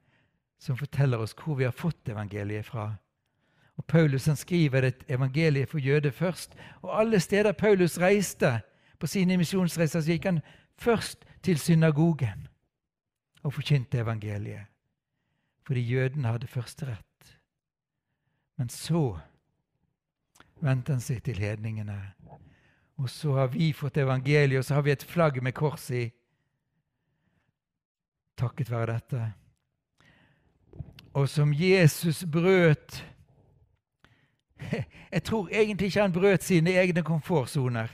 som 0.59 0.77
forteller 0.77 1.21
oss 1.21 1.35
hvor 1.37 1.55
vi 1.55 1.63
har 1.63 1.71
fått 1.71 2.09
evangeliet 2.09 2.65
fra. 2.65 2.97
Og 3.77 3.85
Paulus 3.87 4.25
han 4.25 4.35
skriver 4.35 4.83
et 4.83 5.03
evangeliet 5.07 5.69
for 5.69 5.79
jøder 5.79 6.11
først. 6.11 6.55
Og 6.81 6.99
alle 6.99 7.19
steder 7.19 7.51
Paulus 7.51 7.97
reiste 7.97 8.59
på 8.99 9.07
sine 9.07 9.37
misjonsreiser, 9.37 10.01
så 10.01 10.11
gikk 10.11 10.25
han 10.25 10.41
først 10.77 11.25
til 11.43 11.59
synagogen 11.59 12.47
og 13.43 13.53
forkynte 13.53 13.97
evangeliet, 13.97 14.65
fordi 15.67 15.81
jødene 15.81 16.27
hadde 16.27 16.47
førsterett. 16.47 17.37
Men 18.57 18.69
så 18.69 19.19
vendte 20.61 20.95
han 20.95 21.01
seg 21.01 21.21
til 21.23 21.39
hedningene. 21.39 21.97
Og 22.97 23.09
så 23.09 23.35
har 23.37 23.51
vi 23.53 23.73
fått 23.77 23.97
evangeliet, 24.01 24.59
og 24.59 24.65
så 24.65 24.79
har 24.79 24.85
vi 24.87 24.91
et 24.91 25.05
flagg 25.05 25.37
med 25.43 25.53
kors 25.53 25.89
i. 25.93 26.07
Takket 28.37 28.71
være 28.71 28.93
dette. 28.93 29.21
Og 31.13 31.29
som 31.29 31.53
Jesus 31.53 32.25
brøt 32.25 33.03
Jeg 35.11 35.23
tror 35.23 35.49
egentlig 35.51 35.85
ikke 35.85 36.01
han 36.01 36.13
brøt 36.13 36.43
sine 36.43 36.73
egne 36.73 37.03
komfortsoner. 37.05 37.91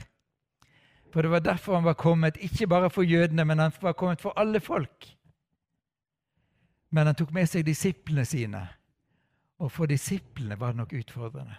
For 1.14 1.22
det 1.22 1.30
var 1.30 1.40
derfor 1.40 1.74
han 1.74 1.84
var 1.84 1.94
kommet, 1.94 2.36
ikke 2.42 2.66
bare 2.66 2.90
for 2.90 3.02
jødene, 3.02 3.44
men 3.44 3.58
han 3.58 3.72
var 3.80 3.92
kommet 3.92 4.20
for 4.20 4.34
alle 4.36 4.60
folk. 4.60 5.16
Men 6.90 7.06
han 7.06 7.14
tok 7.14 7.30
med 7.30 7.46
seg 7.46 7.62
disiplene 7.68 8.24
sine, 8.26 8.62
og 9.62 9.70
for 9.70 9.86
disiplene 9.86 10.58
var 10.58 10.72
det 10.72 10.80
nok 10.80 10.94
utfordrende. 10.98 11.54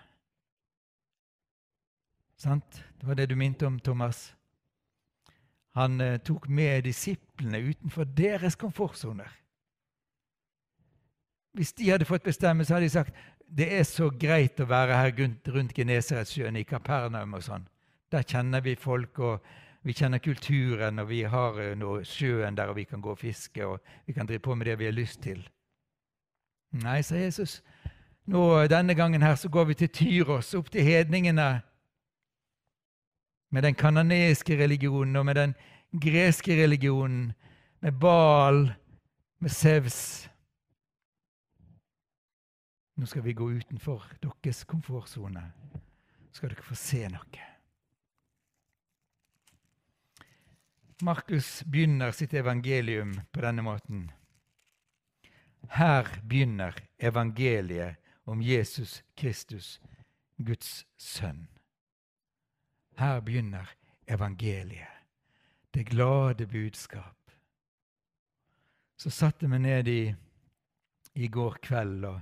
Sant? 2.36 2.84
Det 3.00 3.08
var 3.08 3.16
det 3.16 3.30
du 3.30 3.36
minte 3.36 3.68
om, 3.68 3.80
Thomas. 3.80 4.36
Han 5.80 6.02
eh, 6.02 6.18
tok 6.20 6.50
med 6.50 6.84
disiplene 6.84 7.62
utenfor 7.64 8.04
deres 8.04 8.56
komfortsoner. 8.60 9.32
Hvis 11.56 11.72
de 11.74 11.88
hadde 11.94 12.06
fått 12.06 12.28
bestemme, 12.28 12.66
så 12.66 12.76
hadde 12.76 12.90
de 12.90 12.98
sagt 12.98 13.16
det 13.48 13.70
er 13.78 13.88
så 13.88 14.10
greit 14.10 14.60
å 14.60 14.68
være 14.68 15.00
her 15.00 15.16
rundt, 15.16 15.48
rundt 15.48 15.74
Genesaretsjøen 15.78 16.60
i 16.60 16.66
Kapernaum 16.68 17.40
og 17.40 17.48
sånn. 17.48 17.70
Der 18.15 18.24
kjenner 18.24 18.62
vi 18.63 18.77
folk, 18.79 19.19
og 19.19 19.43
vi 19.84 19.93
kjenner 19.93 20.22
kulturen, 20.24 21.00
og 21.00 21.10
vi 21.10 21.25
har 21.27 21.57
eh, 21.60 21.74
noe 21.75 22.05
sjøen 22.07 22.55
der 22.55 22.69
og 22.72 22.77
vi 22.77 22.86
kan 22.88 23.01
gå 23.03 23.12
og 23.12 23.19
fiske, 23.19 23.65
og 23.67 23.81
vi 24.07 24.13
kan 24.15 24.27
drive 24.27 24.39
på 24.39 24.55
med 24.55 24.69
det 24.69 24.77
vi 24.79 24.88
har 24.88 24.95
lyst 24.95 25.19
til. 25.25 25.41
Nei, 26.79 27.01
sa 27.03 27.19
Jesus. 27.19 27.60
Nå, 28.31 28.41
Denne 28.72 28.95
gangen 28.95 29.22
her 29.22 29.36
så 29.36 29.50
går 29.51 29.65
vi 29.65 29.75
til 29.81 29.91
Tyros, 29.91 30.53
opp 30.55 30.72
til 30.72 30.88
hedningene. 30.88 31.62
Med 33.51 33.67
den 33.67 33.75
kanoneske 33.75 34.55
religionen 34.63 35.15
og 35.15 35.25
med 35.25 35.36
den 35.36 35.55
greske 35.91 36.55
religionen, 36.63 37.34
med 37.81 38.00
Baal, 38.00 38.72
med 39.39 39.50
Sevs. 39.50 40.29
Nå 42.95 43.05
skal 43.05 43.27
vi 43.27 43.36
gå 43.36 43.50
utenfor 43.60 44.07
deres 44.24 44.63
komfortsone. 44.63 45.51
Skal 46.31 46.55
dere 46.55 46.63
få 46.63 46.79
se 46.79 47.03
noe. 47.12 47.55
Markus 51.02 51.64
begynner 51.64 52.12
sitt 52.12 52.34
evangelium 52.34 53.22
på 53.32 53.42
denne 53.42 53.62
måten. 53.62 54.12
Her 55.70 56.08
begynner 56.24 56.75
evangeliet 56.98 57.96
om 58.24 58.42
Jesus 58.42 59.04
Kristus, 59.16 59.82
Guds 60.38 60.86
sønn. 60.98 61.48
Her 62.96 63.22
begynner 63.22 63.70
evangeliet, 64.08 64.88
det 65.72 65.84
glade 65.84 66.48
budskap. 66.48 67.32
Så 68.96 69.10
satte 69.12 69.48
vi 69.48 69.60
ned 69.60 69.88
i, 69.88 70.16
i 71.14 71.28
går 71.28 71.58
kveld 71.62 72.06
og 72.06 72.22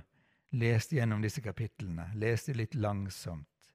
leste 0.50 0.96
gjennom 0.96 1.22
disse 1.22 1.42
kapitlene. 1.42 2.08
Leste 2.18 2.56
litt 2.58 2.74
langsomt. 2.74 3.70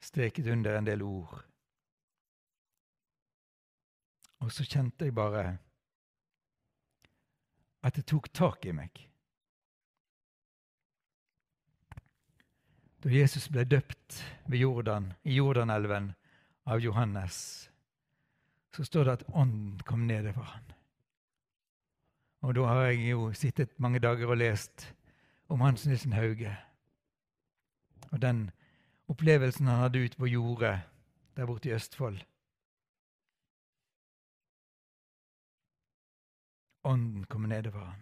Streket 0.00 0.46
under 0.46 0.78
en 0.78 0.86
del 0.86 1.02
ord. 1.02 1.42
Og 4.44 4.52
så 4.52 4.66
kjente 4.68 5.06
jeg 5.08 5.16
bare 5.16 5.56
at 7.84 7.96
det 7.96 8.04
tok 8.08 8.28
tak 8.32 8.64
i 8.68 8.74
meg. 8.76 8.92
Da 13.04 13.12
Jesus 13.12 13.48
ble 13.52 13.64
døpt 13.68 14.20
Jordan, 14.52 15.10
i 15.24 15.36
Jordanelven 15.36 16.12
av 16.68 16.80
Johannes, 16.80 17.38
så 18.76 18.84
står 18.84 19.04
det 19.04 19.16
at 19.18 19.26
ånden 19.32 19.80
kom 19.84 20.06
ned 20.08 20.28
over 20.32 20.48
ham. 20.48 20.70
Og 22.44 22.54
da 22.56 22.68
har 22.68 22.86
jeg 22.90 23.10
jo 23.14 23.30
sittet 23.36 23.76
mange 23.80 24.00
dager 24.00 24.28
og 24.28 24.40
lest 24.40 24.90
om 25.48 25.64
Hans 25.64 25.86
Nilsen 25.88 26.12
Hauge. 26.16 26.52
Og 28.12 28.20
den 28.20 28.50
opplevelsen 29.08 29.68
han 29.68 29.84
hadde 29.86 30.04
ute 30.04 30.20
på 30.20 30.28
jordet 30.28 30.78
der 31.36 31.48
borte 31.48 31.68
i 31.68 31.76
Østfold. 31.76 32.20
Ånden 36.84 37.24
kommer 37.26 37.48
nedover 37.48 37.84
han. 37.84 38.00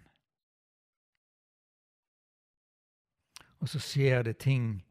Og 3.62 3.68
så 3.68 3.78
skjer 3.78 4.22
det 4.26 4.38
ting 4.42 4.82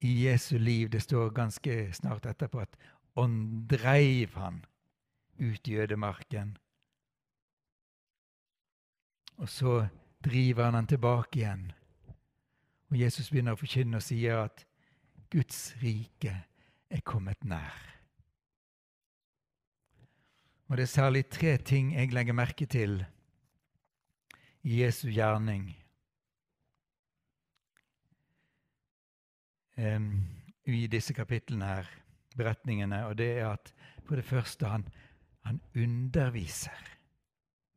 i 0.00 0.26
Jesu 0.26 0.58
liv. 0.58 0.90
Det 0.90 1.02
står 1.02 1.30
ganske 1.30 1.92
snart 1.94 2.26
etterpå 2.26 2.60
at 2.60 2.76
ånd 3.16 3.68
dreiv 3.70 4.34
han 4.34 4.64
ut 5.38 5.68
i 5.68 5.76
ødemarken. 5.78 6.56
Og 9.38 9.48
så 9.48 9.86
driver 10.24 10.64
han 10.64 10.74
han 10.74 10.86
tilbake 10.86 11.38
igjen. 11.38 11.72
Og 12.90 12.98
Jesus 12.98 13.30
begynner 13.30 13.54
å 13.54 13.60
forkynne 13.60 14.00
og 14.00 14.02
sier 14.02 14.40
at 14.48 14.64
Guds 15.30 15.76
rike 15.82 16.32
er 16.90 17.04
kommet 17.04 17.44
nær. 17.44 17.84
Og 20.68 20.76
det 20.76 20.84
er 20.88 20.90
særlig 20.90 21.28
tre 21.28 21.56
ting 21.56 21.94
jeg 21.94 22.12
legger 22.12 22.36
merke 22.36 22.66
til 22.66 23.04
Jesu 24.64 25.08
gjerning. 25.10 25.70
I 30.68 30.86
disse 30.90 31.14
kapitlene 31.14 31.64
her, 31.64 31.90
beretningene, 32.36 33.04
og 33.06 33.18
det 33.18 33.30
er 33.38 33.52
at 33.52 33.74
for 34.04 34.16
det 34.16 34.24
første 34.24 34.66
han, 34.66 34.88
han 35.44 35.60
underviser 35.76 36.96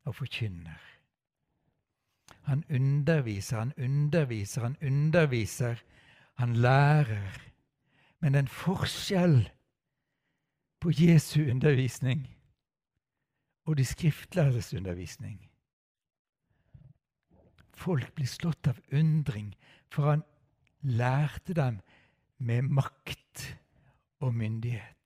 og 0.06 0.16
forkynner. 0.16 0.82
Han 2.44 2.64
underviser, 2.70 3.60
han 3.60 3.74
underviser, 3.78 4.62
han 4.62 4.78
underviser. 4.82 5.84
Han 6.34 6.56
lærer. 6.56 7.52
Men 8.20 8.34
det 8.34 8.40
er 8.40 8.44
en 8.44 8.48
forskjell 8.48 9.50
på 10.82 10.92
Jesu 10.98 11.42
undervisning 11.42 12.38
og 13.66 13.78
de 13.78 13.86
skriftlærdes 13.86 14.74
undervisning. 14.74 15.51
Folk 17.82 18.14
blir 18.16 18.30
slått 18.30 18.70
av 18.70 18.80
undring, 18.94 19.56
for 19.90 20.14
han 20.14 20.24
lærte 20.86 21.56
dem 21.58 21.80
med 22.38 22.70
makt 22.70 23.46
og 24.22 24.36
myndighet. 24.38 24.98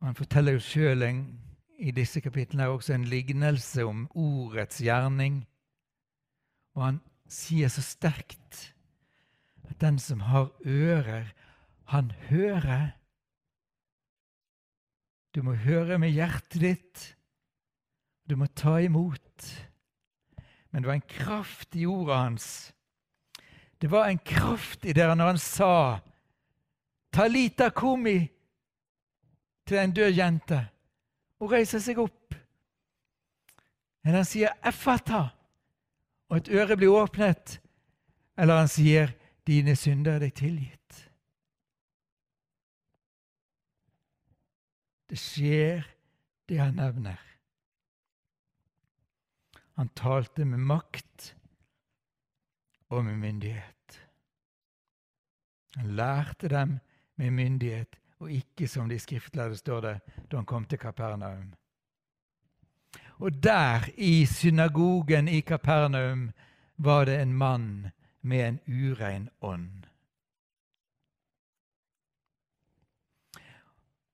Han 0.00 0.16
forteller 0.16 0.56
jo 0.56 0.64
sjøl 0.64 1.04
i 1.04 1.92
disse 1.92 2.22
kapitlene 2.24 2.70
også 2.72 2.94
en 2.96 3.04
lignelse 3.08 3.84
om 3.84 4.06
ordets 4.16 4.80
gjerning. 4.80 5.42
Og 6.76 6.86
han 6.86 7.00
sier 7.30 7.68
så 7.72 7.84
sterkt 7.84 8.62
at 9.68 9.76
den 9.80 10.00
som 10.00 10.24
har 10.28 10.48
ører, 10.64 11.32
han 11.92 12.12
hører. 12.30 12.96
Du 15.34 15.42
må 15.46 15.54
høre 15.54 15.98
med 15.98 16.10
hjertet 16.10 16.60
ditt. 16.62 17.04
Du 18.26 18.36
må 18.36 18.46
ta 18.46 18.78
imot. 18.82 19.46
Men 20.70 20.82
det 20.82 20.88
var 20.88 20.98
en 20.98 21.10
kraft 21.10 21.76
i 21.78 21.86
ordet 21.86 22.16
hans. 22.16 22.48
Det 23.80 23.90
var 23.90 24.08
en 24.08 24.18
kraft 24.18 24.84
i 24.84 24.92
det 24.92 25.06
når 25.08 25.32
han 25.32 25.40
sa 25.42 25.74
Talita 27.10 27.70
komi 27.74 28.18
til 29.66 29.78
en 29.80 29.94
død 29.94 30.12
jente. 30.14 30.60
Hun 31.40 31.50
reiser 31.50 31.82
seg 31.82 31.98
opp. 31.98 32.34
Men 34.04 34.14
han 34.14 34.24
sier 34.24 34.52
'effata', 34.62 35.28
og 36.28 36.36
et 36.36 36.48
øre 36.48 36.76
blir 36.76 36.94
åpnet. 36.94 37.60
Eller 38.38 38.58
han 38.58 38.68
sier 38.68 39.12
'dine 39.46 39.76
synder 39.76 40.12
er 40.12 40.18
deg 40.18 40.34
tilgitt'. 40.34 40.79
Det 45.10 45.18
skjer, 45.18 45.82
det 46.48 46.58
han 46.60 46.76
nevner. 46.78 47.18
Han 49.74 49.88
talte 49.98 50.44
med 50.44 50.62
makt 50.62 51.32
og 52.90 53.04
med 53.04 53.16
myndighet. 53.18 53.96
Han 55.76 55.96
lærte 55.96 56.48
dem 56.48 56.78
med 57.16 57.30
myndighet 57.30 57.98
og 58.20 58.30
ikke 58.30 58.68
som 58.68 58.88
de 58.88 58.98
skriftlærde 58.98 59.56
står 59.56 59.80
det 59.80 59.94
da 60.30 60.36
han 60.36 60.46
kom 60.46 60.64
til 60.64 60.78
Kapernaum. 60.78 61.54
Og 63.20 63.42
der, 63.42 63.88
i 63.96 64.26
synagogen 64.26 65.28
i 65.28 65.40
Kapernaum, 65.40 66.30
var 66.76 67.04
det 67.04 67.20
en 67.22 67.34
mann 67.34 67.90
med 68.22 68.48
en 68.48 68.60
urein 68.66 69.28
ånd. 69.40 69.89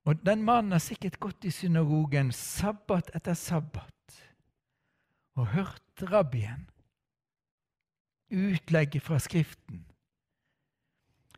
Og 0.06 0.22
den 0.26 0.44
mannen 0.46 0.72
har 0.76 0.82
sikkert 0.82 1.18
gått 1.20 1.44
i 1.44 1.50
synagogen 1.50 2.30
sabbat 2.32 3.10
etter 3.18 3.34
sabbat 3.34 3.92
og 5.36 5.50
hørt 5.52 6.06
rabbien 6.08 6.64
utlegge 8.30 9.00
fra 9.00 9.18
Skriften, 9.22 9.84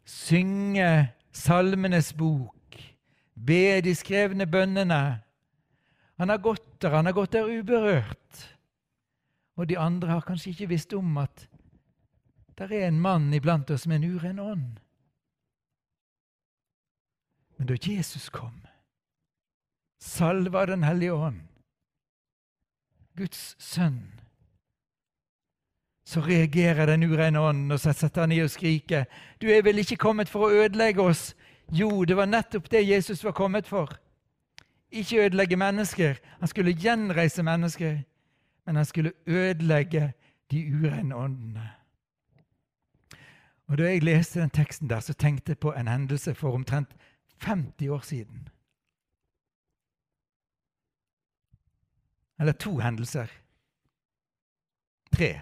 synge 0.04 1.12
Salmenes 1.32 2.12
bok, 2.16 2.78
be 3.34 3.80
de 3.84 3.92
skrevne 3.94 4.46
bønnene. 4.48 5.20
Han 6.18 6.32
har 6.32 6.40
gått 6.42 6.80
der, 6.82 6.96
han 6.96 7.06
har 7.06 7.14
gått 7.14 7.36
der 7.36 7.46
uberørt. 7.46 8.46
Og 9.58 9.68
de 9.68 9.78
andre 9.78 10.16
har 10.16 10.24
kanskje 10.26 10.50
ikke 10.50 10.70
visst 10.72 10.94
om 10.94 11.18
at 11.20 11.46
der 12.58 12.72
er 12.72 12.88
en 12.88 13.00
mann 13.00 13.32
iblant 13.34 13.70
oss 13.70 13.86
med 13.86 14.00
en 14.00 14.16
uren 14.16 14.38
ånd. 14.42 14.80
Men 17.58 17.66
da 17.66 17.76
Jesus 17.82 18.28
kom, 18.30 18.60
salva 20.00 20.66
Den 20.66 20.84
hellige 20.86 21.12
ånd, 21.12 21.40
Guds 23.16 23.56
sønn, 23.58 24.02
så 26.06 26.20
reagerer 26.20 26.86
den 26.86 27.02
ureine 27.02 27.40
ånden, 27.40 27.72
og 27.74 27.80
setter 27.80 28.20
han 28.20 28.32
i 28.32 28.40
og 28.40 28.50
skriker. 28.50 29.04
Du 29.42 29.48
er 29.50 29.62
vel 29.66 29.82
ikke 29.82 29.98
kommet 30.00 30.30
for 30.30 30.46
å 30.46 30.62
ødelegge 30.62 31.02
oss, 31.02 31.34
jo, 31.72 32.04
det 32.04 32.16
var 32.16 32.30
nettopp 32.30 32.70
det 32.70 32.86
Jesus 32.86 33.24
var 33.24 33.34
kommet 33.36 33.66
for. 33.68 33.90
Ikke 34.90 35.26
ødelegge 35.26 35.56
mennesker. 35.56 36.16
Han 36.40 36.48
skulle 36.48 36.72
gjenreise 36.72 37.42
mennesker, 37.42 37.98
men 38.66 38.76
han 38.76 38.84
skulle 38.84 39.12
ødelegge 39.26 40.12
de 40.50 40.62
ureine 40.72 41.16
åndene. 41.16 41.68
Og 43.68 43.78
Da 43.78 43.84
jeg 43.84 44.02
leste 44.02 44.40
den 44.40 44.50
teksten 44.50 44.88
der, 44.90 45.00
så 45.00 45.12
tenkte 45.12 45.50
jeg 45.50 45.58
på 45.58 45.72
en 45.72 45.88
hendelse 45.88 46.34
for 46.34 46.54
omtrent 46.54 46.88
50 47.40 47.88
år 47.88 48.04
siden. 48.06 48.48
Eller 52.38 52.52
to 52.52 52.78
hendelser. 52.78 53.32
Tre. 55.12 55.32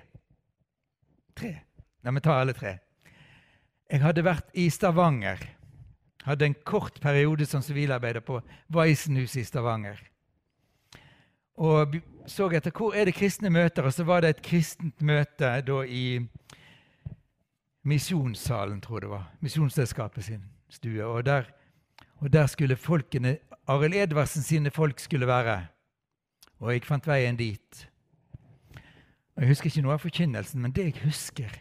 Tre. 1.36 1.52
La 2.04 2.12
meg 2.14 2.24
ta 2.24 2.38
alle 2.40 2.54
tre. 2.56 2.78
Jeg 3.90 4.02
hadde 4.02 4.24
vært 4.24 4.48
i 4.56 4.70
Stavanger 4.72 5.42
hadde 6.26 6.46
en 6.46 6.58
kort 6.66 7.00
periode 7.00 7.46
som 7.46 7.62
sivilarbeider 7.62 8.20
på 8.20 8.40
Weissenhuset 8.74 9.44
i 9.44 9.46
Stavanger. 9.46 10.00
Og 11.56 12.00
så 12.26 12.48
etter 12.50 12.74
hvor 12.74 12.96
er 12.98 13.06
det 13.06 13.14
kristne 13.16 13.50
møter, 13.50 13.86
og 13.86 13.94
så 13.94 14.04
var 14.04 14.24
det 14.24 14.34
et 14.34 14.42
kristent 14.44 15.00
møte 15.00 15.52
da 15.62 15.78
i 15.86 16.18
Misjonssalen, 17.86 18.80
tror 18.82 18.98
jeg 18.98 19.06
det 19.06 19.12
var. 19.12 19.28
Misjonsselskapet 19.40 20.26
sin 20.26 20.42
stue. 20.68 21.04
Og 21.06 21.22
der, 21.26 21.46
og 22.18 22.32
der 22.32 22.46
skulle 22.46 22.76
folkene 22.76 23.38
Arild 23.66 23.94
Edvardsen 23.94 24.42
sine 24.42 24.70
folk 24.70 25.00
skulle 25.00 25.26
være. 25.26 25.66
Og 26.58 26.72
jeg 26.72 26.84
fant 26.84 27.06
veien 27.06 27.36
dit. 27.36 27.88
Og 29.36 29.42
Jeg 29.42 29.48
husker 29.48 29.66
ikke 29.66 29.82
noe 29.84 29.96
av 29.98 30.00
forkynnelsen, 30.00 30.62
men 30.62 30.72
det 30.72 30.84
jeg 30.84 31.02
husker, 31.04 31.52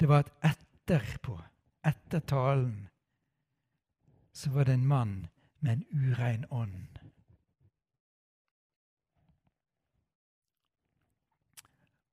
det 0.00 0.08
var 0.08 0.22
at 0.22 0.30
etterpå, 0.52 1.40
etter 1.86 2.20
talen, 2.20 2.88
så 4.32 4.50
var 4.50 4.64
det 4.64 4.74
en 4.74 4.86
mann 4.86 5.28
med 5.60 5.72
en 5.72 5.84
urein 5.90 6.44
ånd. 6.50 6.86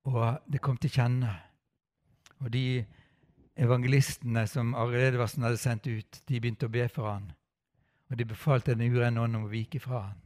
Og 0.04 0.40
det 0.52 0.60
kom 0.60 0.76
til 0.76 0.90
kjenne. 0.90 1.30
Og 2.40 2.52
de 2.52 2.84
evangelistene 3.56 4.46
som 4.48 4.74
Arild 4.74 5.12
Edvardsen 5.12 5.44
hadde 5.46 5.60
sendt 5.60 5.86
ut, 5.86 6.22
de 6.28 6.40
begynte 6.40 6.66
å 6.66 6.72
be 6.72 6.88
for 6.88 7.12
han. 7.12 7.32
Og 8.08 8.18
de 8.18 8.24
befalte 8.24 8.74
den 8.74 8.94
urene 8.94 9.20
ånd 9.20 9.36
om 9.36 9.46
å 9.48 9.52
vike 9.52 9.80
fra 9.80 10.06
han. 10.08 10.20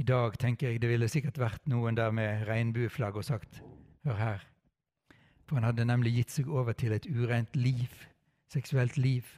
I 0.00 0.06
dag 0.08 0.38
tenker 0.40 0.70
jeg 0.70 0.80
det 0.82 0.88
ville 0.90 1.08
sikkert 1.10 1.38
vært 1.38 1.68
noen 1.70 1.94
der 1.94 2.10
med 2.10 2.46
regnbueflagg 2.48 3.18
og 3.20 3.28
sagt 3.28 3.60
Hør 4.02 4.18
her. 4.18 4.46
For 5.46 5.60
han 5.60 5.68
hadde 5.68 5.86
nemlig 5.86 6.14
gitt 6.16 6.32
seg 6.34 6.48
over 6.50 6.74
til 6.74 6.94
et 6.96 7.06
ureint 7.06 7.54
liv, 7.56 7.92
seksuelt 8.50 8.96
liv. 8.96 9.28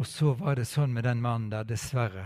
Og 0.00 0.08
så 0.08 0.32
var 0.34 0.56
det 0.58 0.66
sånn 0.66 0.94
med 0.96 1.04
den 1.06 1.20
mannen 1.22 1.52
der, 1.52 1.68
dessverre, 1.68 2.24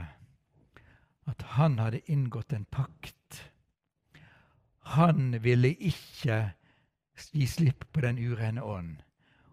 at 1.26 1.42
han 1.58 1.76
hadde 1.82 2.04
inngått 2.08 2.54
en 2.56 2.64
pakt. 2.70 3.42
Han 4.96 5.34
ville 5.42 5.74
ikke 5.74 6.38
gi 7.34 7.46
slipp 7.50 7.88
på 7.92 8.04
den 8.04 8.20
urene 8.22 8.62
ånd, 8.62 9.02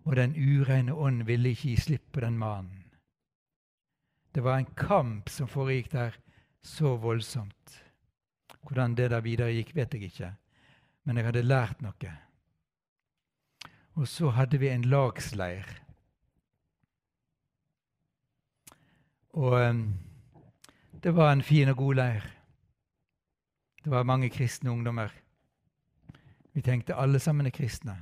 og 0.03 0.15
den 0.15 0.35
ureine 0.35 0.93
ånd 0.93 1.23
ville 1.27 1.53
ikke 1.53 1.69
gi 1.69 1.75
slipp 1.79 2.11
på 2.11 2.23
den 2.23 2.37
mannen. 2.37 2.83
Det 4.35 4.43
var 4.43 4.57
en 4.57 4.73
kamp 4.75 5.29
som 5.29 5.47
foregikk 5.47 5.91
der 5.91 6.15
så 6.63 6.95
voldsomt. 6.97 7.79
Hvordan 8.63 8.95
det 8.95 9.11
der 9.11 9.21
videre 9.21 9.53
gikk, 9.53 9.75
vet 9.75 9.93
jeg 9.93 10.09
ikke, 10.09 10.33
men 11.03 11.17
jeg 11.17 11.25
hadde 11.25 11.43
lært 11.45 11.81
noe. 11.83 12.13
Og 13.93 14.07
så 14.07 14.31
hadde 14.33 14.57
vi 14.57 14.71
en 14.71 14.87
lagsleir. 14.89 15.67
Og 19.33 19.53
um, 19.69 19.83
det 21.03 21.15
var 21.15 21.31
en 21.33 21.43
fin 21.43 21.69
og 21.69 21.77
god 21.77 21.95
leir. 21.95 22.25
Det 23.83 23.91
var 23.91 24.03
mange 24.03 24.29
kristne 24.29 24.71
ungdommer. 24.71 25.11
Vi 26.53 26.61
tenkte 26.61 26.95
alle 26.95 27.19
sammen 27.19 27.45
er 27.45 27.51
kristne. 27.51 27.97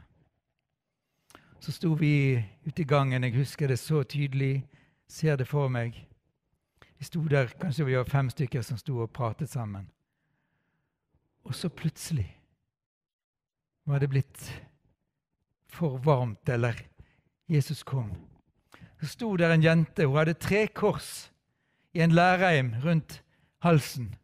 Så 1.62 1.71
sto 1.71 1.93
vi 1.93 2.43
ute 2.65 2.82
i 2.82 2.86
gangen. 2.86 3.24
Jeg 3.24 3.36
husker 3.36 3.67
det 3.67 3.80
så 3.80 4.04
tydelig. 4.04 4.65
Ser 5.08 5.36
det 5.36 5.47
for 5.47 5.69
meg. 5.69 6.08
Vi 6.97 7.06
sto 7.06 7.21
der, 7.21 7.54
Kanskje 7.62 7.86
vi 7.86 7.97
var 7.97 8.04
fem 8.04 8.30
stykker 8.30 8.62
som 8.62 8.78
sto 8.78 8.97
og 8.97 9.12
pratet 9.13 9.50
sammen. 9.50 9.89
Og 11.43 11.56
så 11.56 11.69
plutselig 11.69 12.38
var 13.86 14.00
det 14.00 14.10
blitt 14.10 14.63
for 15.67 15.97
varmt, 15.97 16.50
eller 16.50 16.74
Jesus 17.50 17.84
kom. 17.84 18.12
Så 19.02 19.08
sto 19.08 19.36
der 19.36 19.54
en 19.54 19.63
jente. 19.63 20.06
Hun 20.06 20.17
hadde 20.17 20.34
tre 20.34 20.67
kors 20.67 21.32
i 21.93 22.02
en 22.02 22.12
lærreim 22.12 22.74
rundt 22.84 23.24
halsen. 23.60 24.15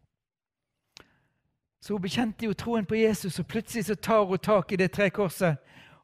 Så 1.81 1.93
hun 1.93 2.01
bekjente 2.01 2.45
jo 2.45 2.53
troen 2.53 2.85
på 2.85 2.95
Jesus, 2.95 3.39
og 3.39 3.47
plutselig 3.47 3.85
så 3.85 3.95
tar 3.95 4.25
hun 4.25 4.37
tak 4.37 4.71
i 4.71 4.75
det 4.75 4.91
trekorset 4.91 5.57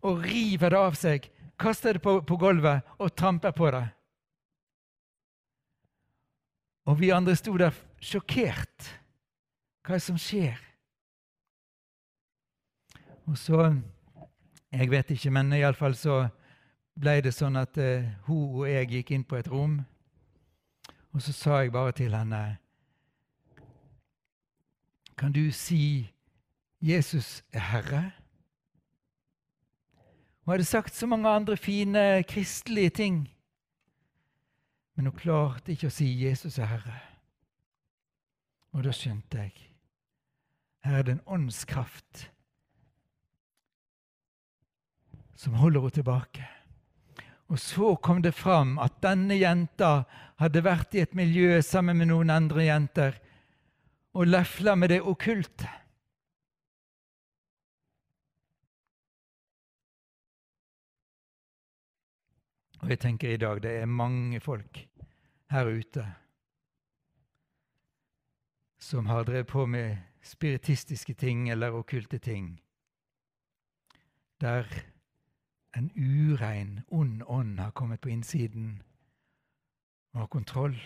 og 0.04 0.24
river 0.26 0.74
det 0.74 0.80
av 0.80 0.98
seg, 1.00 1.28
kaster 1.60 1.98
det 1.98 2.04
på, 2.04 2.18
på 2.28 2.38
gulvet 2.40 2.84
og 3.00 3.14
tramper 3.16 3.56
på 3.56 3.70
det. 3.72 3.86
Og 6.92 7.00
vi 7.00 7.14
andre 7.16 7.36
sto 7.40 7.56
der 7.58 7.76
sjokkert. 8.04 8.90
Hva 9.84 9.96
er 9.96 10.02
det 10.02 10.06
som 10.06 10.20
skjer? 10.20 10.60
Og 13.28 13.38
så 13.40 13.74
Jeg 14.74 14.90
vet 14.90 15.12
ikke, 15.14 15.30
men 15.30 15.54
iallfall 15.54 15.94
så 15.94 16.16
ble 16.98 17.20
det 17.22 17.36
sånn 17.36 17.60
at 17.62 17.78
uh, 17.78 18.08
hun 18.26 18.64
og 18.64 18.66
jeg 18.66 18.88
gikk 18.90 19.12
inn 19.14 19.24
på 19.24 19.38
et 19.38 19.46
rom, 19.52 19.76
og 21.14 21.22
så 21.22 21.34
sa 21.38 21.60
jeg 21.62 21.70
bare 21.76 21.94
til 21.94 22.16
henne 22.18 22.58
kan 25.18 25.32
du 25.32 25.52
si 25.52 26.12
'Jesus 26.82 27.44
er 27.54 27.60
Herre'? 27.60 28.23
Hun 30.44 30.52
hadde 30.52 30.66
sagt 30.68 30.96
så 30.96 31.08
mange 31.08 31.30
andre 31.30 31.58
fine 31.58 32.24
kristelige 32.28 32.90
ting, 32.90 33.30
men 34.96 35.06
hun 35.06 35.16
klarte 35.18 35.72
ikke 35.72 35.88
å 35.88 35.94
si 35.94 36.06
'Jesus 36.06 36.58
er 36.60 36.66
Herre'. 36.66 37.02
Og 38.74 38.84
da 38.84 38.92
skjønte 38.92 39.38
jeg 39.38 39.54
her 40.84 40.98
er 41.00 41.04
det 41.04 41.12
en 41.12 41.28
åndskraft 41.28 42.26
som 45.36 45.54
holder 45.54 45.80
henne 45.80 45.96
tilbake. 45.96 46.48
Og 47.48 47.60
så 47.60 47.96
kom 47.96 48.22
det 48.24 48.34
fram 48.36 48.78
at 48.80 49.00
denne 49.04 49.36
jenta 49.38 50.04
hadde 50.42 50.64
vært 50.66 50.96
i 50.96 51.04
et 51.04 51.16
miljø 51.16 51.62
sammen 51.62 51.98
med 51.98 52.10
noen 52.12 52.32
andre 52.34 52.66
jenter 52.66 53.20
og 54.14 54.28
lefla 54.28 54.76
med 54.76 54.90
det 54.90 55.02
okkulte. 55.02 55.70
Og 62.84 62.90
jeg 62.90 63.00
tenker 63.00 63.34
i 63.34 63.38
dag 63.38 63.62
det 63.64 63.72
er 63.80 63.86
mange 63.86 64.40
folk 64.44 64.80
her 65.52 65.70
ute 65.72 66.04
som 68.80 69.06
har 69.06 69.24
drevet 69.24 69.48
på 69.48 69.66
med 69.66 69.98
spiritistiske 70.22 71.14
ting 71.14 71.50
eller 71.52 71.72
okkulte 71.72 72.18
ting, 72.18 72.60
der 74.42 74.68
en 75.78 75.92
urein, 75.96 76.82
ond 76.88 77.24
ånd 77.28 77.60
har 77.60 77.72
kommet 77.72 78.02
på 78.02 78.10
innsiden 78.10 78.82
og 80.14 80.20
har 80.20 80.28
kontroll. 80.28 80.78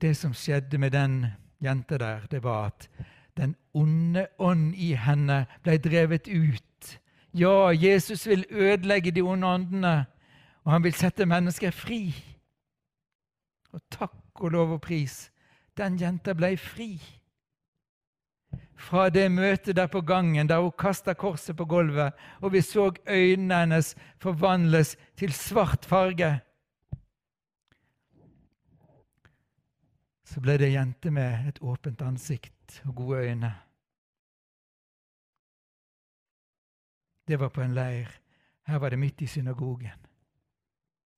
det 0.00 0.14
som 0.16 0.34
skjedde 0.34 0.78
med 0.78 0.90
den 0.90 1.26
jenta 1.60 1.98
der, 1.98 2.26
det 2.30 2.42
var 2.42 2.66
at 2.66 2.88
den 3.36 3.56
onde 3.74 4.26
ånd 4.38 4.74
i 4.74 4.94
henne 4.94 5.44
ble 5.62 5.76
drevet 5.78 6.28
ut. 6.28 6.64
Ja, 7.32 7.70
Jesus 7.72 8.26
vil 8.26 8.46
ødelegge 8.50 9.10
de 9.10 9.22
onde 9.22 9.46
åndene, 9.46 10.06
og 10.64 10.72
han 10.72 10.84
vil 10.84 10.94
sette 10.94 11.26
mennesker 11.26 11.70
fri. 11.70 12.14
Og 13.72 13.80
takk 13.90 14.42
og 14.42 14.50
lov 14.50 14.72
og 14.72 14.80
pris, 14.82 15.30
den 15.78 16.00
jenta 16.00 16.34
ble 16.34 16.56
fri. 16.58 16.96
Fra 18.80 19.08
det 19.12 19.28
møtet 19.30 19.76
der 19.76 19.86
på 19.86 20.00
gangen, 20.00 20.48
der 20.48 20.58
hun 20.60 20.72
kasta 20.78 21.12
korset 21.14 21.56
på 21.56 21.64
gulvet, 21.64 22.12
og 22.40 22.52
vi 22.52 22.60
så 22.60 22.90
øynene 23.06 23.60
hennes 23.60 23.94
forvandles 24.18 24.96
til 25.16 25.32
svart 25.32 25.84
farge 25.84 26.40
så 30.30 30.38
ble 30.42 30.54
det 30.60 30.68
ei 30.70 30.76
jente 30.76 31.10
med 31.10 31.48
et 31.50 31.58
åpent 31.66 32.02
ansikt 32.06 32.80
og 32.86 32.94
gode 33.02 33.24
øyne. 33.26 33.50
Det 37.30 37.38
var 37.38 37.48
på 37.48 37.62
en 37.62 37.74
leir. 37.74 38.08
Her 38.66 38.78
var 38.78 38.90
det 38.90 38.98
midt 38.98 39.22
i 39.22 39.26
synagogen. 39.26 40.06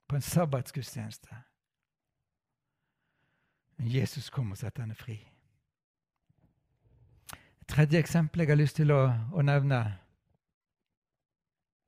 På 0.08 0.16
en 0.16 0.22
sabbatsgudstjeneste. 0.22 1.36
Men 3.76 3.88
Jesus 3.88 4.30
kom 4.30 4.50
og 4.52 4.58
satte 4.58 4.82
henne 4.82 4.94
fri. 4.94 5.16
Et 7.60 7.66
tredje 7.68 7.98
eksempel 7.98 8.44
jeg 8.44 8.52
har 8.52 8.60
lyst 8.60 8.76
til 8.76 8.92
å, 8.92 9.00
å 9.32 9.42
nevne 9.42 9.80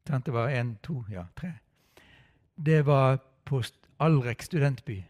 Tante 0.09 0.33
var 0.33 0.49
én, 0.49 0.75
to, 0.81 1.05
ja, 1.13 1.27
tre. 1.37 1.53
Det 2.57 2.83
var 2.87 3.21
på 3.45 3.63
Alrek 3.99 4.43
studentby. 4.43 5.03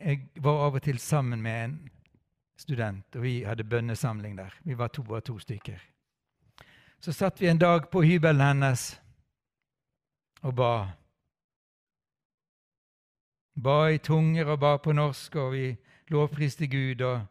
Jeg 0.00 0.28
var 0.36 0.66
av 0.66 0.80
og 0.80 0.82
til 0.82 0.98
sammen 0.98 1.42
med 1.42 1.64
en 1.64 1.78
student, 2.56 3.16
og 3.16 3.22
vi 3.22 3.42
hadde 3.44 3.68
bønnesamling 3.68 4.36
der. 4.38 4.60
Vi 4.64 4.78
var 4.78 4.88
to 4.88 5.04
og 5.08 5.24
to 5.24 5.38
stykker. 5.38 5.91
Så 7.02 7.12
satt 7.12 7.40
vi 7.42 7.48
en 7.50 7.58
dag 7.58 7.90
på 7.90 8.04
hybelen 8.06 8.40
hennes 8.40 8.82
og 10.46 10.54
ba. 10.54 10.74
Ba 13.58 13.78
i 13.90 13.98
tunger 13.98 14.52
og 14.54 14.60
ba 14.62 14.76
på 14.78 14.94
norsk, 14.94 15.34
og 15.36 15.52
vi 15.56 15.64
lovpriste 16.14 16.68
Gud. 16.70 17.02
og 17.02 17.26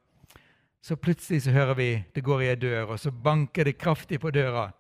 Så 0.82 0.96
plutselig 0.96 1.42
så 1.44 1.52
hører 1.52 1.74
vi 1.74 1.90
det 2.16 2.24
går 2.24 2.42
i 2.42 2.50
ei 2.52 2.56
dør, 2.56 2.86
og 2.86 3.00
så 3.00 3.12
banker 3.12 3.64
det 3.64 3.78
kraftig 3.78 4.20
på 4.20 4.32
døra. 4.32 4.72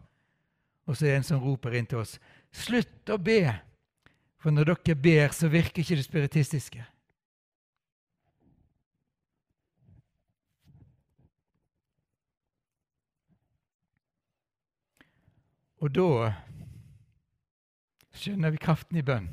Og 0.85 0.97
så 0.97 1.05
er 1.05 1.09
det 1.09 1.17
en 1.17 1.23
som 1.23 1.43
roper 1.43 1.71
inn 1.71 1.87
til 1.87 2.03
oss. 2.03 2.19
Slutt 2.51 3.09
å 3.09 3.17
be! 3.17 3.47
For 4.41 4.51
når 4.51 4.73
dere 4.73 4.95
ber, 4.95 5.31
så 5.31 5.47
virker 5.47 5.85
ikke 5.85 5.95
det 5.95 6.05
spiritistiske. 6.05 6.83
Og 15.81 15.89
da 15.95 16.31
skjønner 18.13 18.53
vi 18.53 18.61
kraften 18.61 18.99
i 18.99 19.05
bønn. 19.05 19.31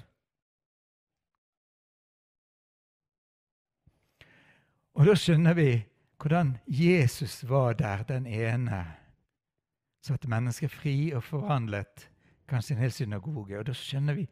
Og 4.99 5.07
da 5.07 5.15
skjønner 5.15 5.55
vi 5.55 5.71
hvordan 6.19 6.57
Jesus 6.67 7.45
var 7.49 7.77
der, 7.79 8.03
den 8.03 8.27
ene. 8.27 8.81
Satte 10.03 10.31
mennesker 10.31 10.73
fri 10.73 11.13
og 11.15 11.23
forvandlet 11.23 12.09
kanskje 12.51 12.75
en 12.75 12.83
hel 12.83 12.95
synagoge. 12.95 13.59
Og 13.61 13.69
da 13.69 13.77
skjønner 13.77 14.19
vi 14.19 14.27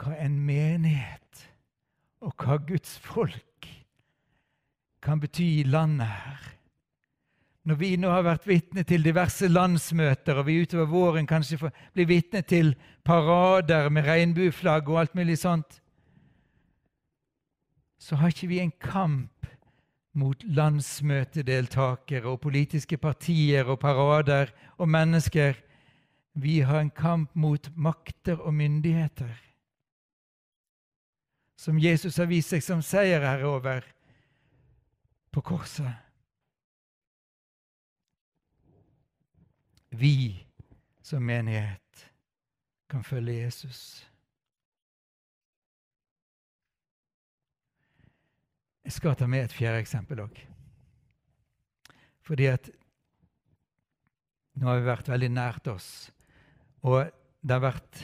hva 0.00 0.16
en 0.20 0.36
menighet 0.44 1.46
og 2.20 2.34
hva 2.36 2.58
Guds 2.66 2.98
folk 3.00 3.68
kan 5.00 5.22
bety 5.22 5.46
i 5.62 5.68
landet 5.68 6.10
her. 6.10 6.48
Når 7.68 7.76
vi 7.76 7.90
nå 8.00 8.08
har 8.08 8.24
vært 8.24 8.46
vitne 8.48 8.86
til 8.88 9.04
diverse 9.04 9.48
landsmøter, 9.50 10.38
og 10.40 10.46
vi 10.48 10.62
utover 10.62 10.88
våren 10.88 11.28
kanskje 11.28 11.58
får 11.60 11.74
bli 11.92 12.06
vitne 12.08 12.40
til 12.42 12.72
parader 13.04 13.90
med 13.92 14.08
regnbueflagg 14.08 14.88
og 14.88 15.02
alt 15.02 15.18
mulig 15.18 15.36
sånt, 15.42 15.80
så 18.00 18.16
har 18.16 18.32
ikke 18.32 18.48
vi 18.48 18.62
en 18.62 18.72
kamp 18.80 19.46
mot 20.16 20.42
landsmøtedeltakere 20.42 22.32
og 22.32 22.40
politiske 22.40 22.96
partier 22.98 23.68
og 23.68 23.78
parader 23.84 24.50
og 24.80 24.88
mennesker. 24.88 25.54
Vi 26.40 26.60
har 26.64 26.80
en 26.80 26.90
kamp 26.90 27.36
mot 27.36 27.68
makter 27.76 28.40
og 28.40 28.54
myndigheter, 28.54 29.36
som 31.60 31.78
Jesus 31.78 32.16
har 32.16 32.30
vist 32.30 32.54
seg 32.54 32.64
som 32.64 32.80
seierherre 32.80 33.44
over 33.44 33.84
på 35.30 35.42
korset. 35.44 35.92
vi 39.90 40.46
som 41.02 41.22
menighet 41.22 42.10
kan 42.90 43.04
følge 43.04 43.42
Jesus. 43.42 44.06
Jeg 48.84 48.92
skal 48.92 49.14
ta 49.14 49.26
med 49.26 49.44
et 49.44 49.54
fjerde 49.54 49.82
eksempel 49.82 50.22
òg. 50.24 50.38
Fordi 52.26 52.46
at 52.50 52.70
nå 54.58 54.66
har 54.66 54.80
vi 54.80 54.88
vært 54.88 55.10
veldig 55.10 55.30
nært 55.30 55.70
oss, 55.70 56.10
og 56.82 57.10
det 57.40 57.54
har 57.54 57.62
vært 57.62 58.02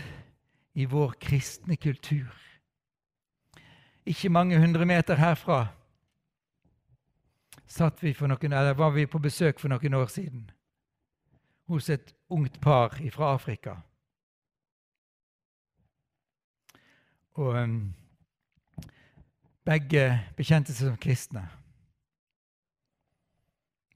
i 0.77 0.87
vår 0.89 1.17
kristne 1.21 1.77
kultur. 1.77 2.31
Ikke 4.07 4.31
mange 4.31 4.59
hundre 4.63 4.87
meter 4.87 5.19
herfra 5.19 5.67
vi 8.01 8.13
noen, 8.31 8.53
var 8.79 8.91
vi 8.95 9.07
på 9.11 9.19
besøk 9.19 9.59
for 9.61 9.69
noen 9.69 9.95
år 9.99 10.07
siden 10.13 10.47
hos 11.69 11.91
et 11.91 12.15
ungt 12.31 12.61
par 12.61 12.99
fra 13.13 13.35
Afrika. 13.35 13.77
Og 17.37 17.55
um, 17.55 17.95
begge 19.67 20.05
bekjente 20.37 20.73
seg 20.73 20.89
som 20.89 21.01
kristne. 21.01 21.43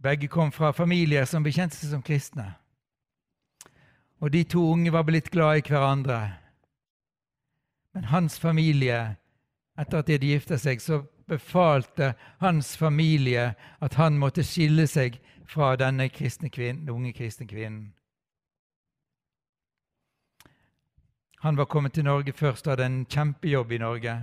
Begge 0.03 0.29
kom 0.29 0.53
fra 0.53 0.73
familier 0.73 1.25
som 1.29 1.45
bekjente 1.45 1.77
seg 1.77 1.95
som 1.95 2.03
kristne. 2.03 2.47
Og 4.21 4.33
de 4.33 4.45
to 4.45 4.63
unge 4.73 4.93
var 4.93 5.07
blitt 5.09 5.31
glad 5.31 5.61
i 5.61 5.65
hverandre. 5.69 6.21
Men 7.95 8.05
hans 8.05 8.39
familie, 8.41 9.17
etter 9.79 9.99
at 9.99 10.07
de 10.07 10.17
hadde 10.19 10.33
gifta 10.35 10.59
seg, 10.61 10.81
så 10.81 11.03
befalte 11.31 12.15
hans 12.43 12.75
familie 12.77 13.53
at 13.81 13.97
han 14.01 14.19
måtte 14.19 14.45
skille 14.47 14.87
seg 14.91 15.21
fra 15.51 15.73
denne 15.79 16.09
kristne 16.11 16.51
kvinnen, 16.51 16.91
unge 16.91 17.13
kristne 17.15 17.47
kvinnen. 17.51 17.93
Han 21.41 21.57
var 21.57 21.71
kommet 21.73 21.95
til 21.97 22.05
Norge 22.05 22.33
først 22.37 22.67
og 22.67 22.75
hadde 22.75 22.87
en 22.87 23.05
kjempejobb 23.09 23.73
i 23.73 23.79
Norge. 23.81 24.17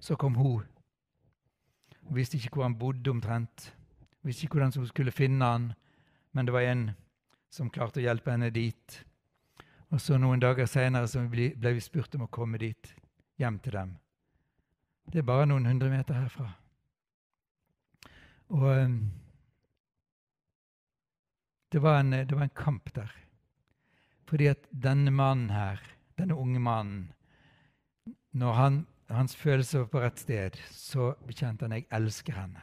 Så 0.00 0.16
kom 0.16 0.34
hun. 0.34 0.64
Hun 2.02 2.16
visste 2.16 2.36
ikke 2.36 2.56
hvor 2.56 2.66
han 2.66 2.78
bodde 2.78 3.10
omtrent. 3.10 3.70
Hun 4.18 4.28
visste 4.28 4.44
ikke 4.44 4.58
hvordan 4.58 4.72
hun 4.76 4.88
skulle 4.90 5.14
finne 5.14 5.44
han, 5.44 5.72
men 6.32 6.46
det 6.46 6.52
var 6.52 6.66
en 6.66 6.90
som 7.50 7.70
klarte 7.70 8.00
å 8.00 8.04
hjelpe 8.04 8.34
henne 8.34 8.50
dit. 8.50 8.98
Og 9.90 10.00
så 10.02 10.18
Noen 10.18 10.42
dager 10.42 10.66
seinere 10.66 11.26
ble 11.30 11.74
vi 11.76 11.80
spurt 11.82 12.14
om 12.18 12.26
å 12.26 12.32
komme 12.32 12.58
dit, 12.58 12.94
hjem 13.38 13.58
til 13.62 13.78
dem. 13.78 13.94
Det 15.10 15.18
er 15.18 15.26
bare 15.26 15.46
noen 15.50 15.66
hundre 15.66 15.90
meter 15.90 16.14
herfra. 16.14 16.46
Og 18.50 18.66
um, 18.66 18.98
det, 21.72 21.82
var 21.82 22.00
en, 22.00 22.10
det 22.14 22.36
var 22.36 22.46
en 22.46 22.54
kamp 22.54 22.92
der. 22.94 23.10
Fordi 24.30 24.46
at 24.46 24.68
denne 24.70 25.10
mannen 25.10 25.50
her, 25.50 25.82
denne 26.18 26.36
unge 26.38 26.60
mannen 26.60 27.12
Når 28.30 28.52
han, 28.52 28.86
hans 29.10 29.34
følelser 29.36 29.78
var 29.78 29.86
på 29.90 30.00
rett 30.04 30.20
sted, 30.22 30.58
så 30.70 31.14
bekjente 31.26 31.66
han 31.66 31.72
jeg 31.74 31.88
elsker 31.90 32.36
henne. 32.38 32.62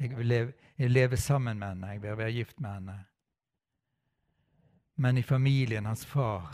Jeg 0.00 0.16
vil 0.18 0.26
leve, 0.26 0.52
jeg 0.78 0.90
leve 0.90 1.16
sammen 1.16 1.58
med 1.58 1.68
henne, 1.68 1.92
jeg 1.92 2.02
vil 2.02 2.18
være 2.18 2.32
gift 2.32 2.60
med 2.60 2.70
henne. 2.74 2.96
Men 4.96 5.18
i 5.18 5.22
familien, 5.22 5.86
hans 5.86 6.02
far, 6.06 6.50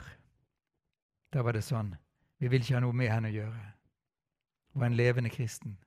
da 1.33 1.41
var 1.43 1.57
det 1.57 1.65
sånn 1.65 1.95
Vi 2.39 2.49
vil 2.49 2.61
ikke 2.61 2.77
ha 2.77 2.85
noe 2.85 2.95
med 2.95 3.09
henne 3.11 3.33
å 3.33 3.35
gjøre. 3.35 3.65
Var 4.75 4.87
en 4.87 4.97
levende 4.97 5.31
kristen. 5.31 5.79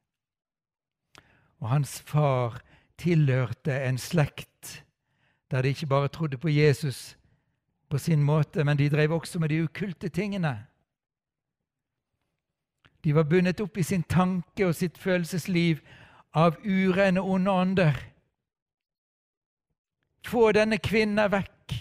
Og 1.59 1.69
hans 1.69 2.01
far 2.01 2.61
tilhørte 2.97 3.73
en 3.85 3.97
slekt 3.97 4.85
der 5.51 5.61
de 5.61 5.67
ikke 5.67 5.85
bare 5.85 6.07
trodde 6.07 6.37
på 6.37 6.47
Jesus 6.47 7.17
på 7.89 7.97
sin 7.97 8.23
måte, 8.23 8.63
men 8.63 8.77
de 8.77 8.89
drev 8.89 9.11
også 9.11 9.39
med 9.39 9.49
de 9.49 9.63
ukulte 9.63 10.09
tingene. 10.09 10.65
De 13.03 13.15
var 13.15 13.23
bundet 13.23 13.61
opp 13.61 13.77
i 13.77 13.83
sin 13.83 14.03
tanke 14.03 14.67
og 14.67 14.75
sitt 14.75 14.97
følelsesliv 14.97 15.81
av 16.33 16.55
urene, 16.63 17.21
onde 17.21 17.51
ånder. 17.51 17.99
Få 20.25 20.51
denne 20.51 20.77
kvinnen 20.77 21.31
vekk! 21.31 21.75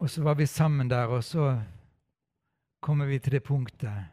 Og 0.00 0.10
så 0.10 0.22
var 0.22 0.34
vi 0.34 0.46
sammen 0.46 0.90
der, 0.90 1.06
og 1.06 1.24
så 1.24 1.60
kommer 2.80 3.06
vi 3.06 3.18
til 3.18 3.32
det 3.32 3.42
punktet 3.44 4.08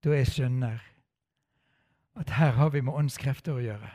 da 0.00 0.14
jeg 0.16 0.30
skjønner 0.30 0.80
at 2.20 2.30
her 2.30 2.54
har 2.56 2.70
vi 2.72 2.80
med 2.80 2.96
åndskrefter 2.96 3.56
å 3.56 3.64
gjøre. 3.64 3.90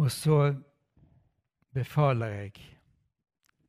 Og 0.00 0.10
så 0.12 0.36
befaler 1.74 2.34
jeg 2.36 2.52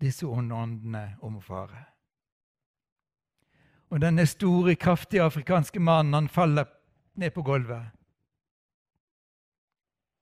disse 0.02 0.28
onde 0.28 0.56
åndene 0.56 1.06
om 1.21 1.39
å 1.39 1.45
fare. 1.45 1.86
Og 3.91 4.00
denne 4.02 4.26
store, 4.28 4.76
kraftige 4.76 5.24
afrikanske 5.24 5.80
mannen 5.80 6.13
han 6.13 6.30
faller 6.32 6.69
ned 7.19 7.34
på 7.36 7.43
gulvet. 7.43 7.91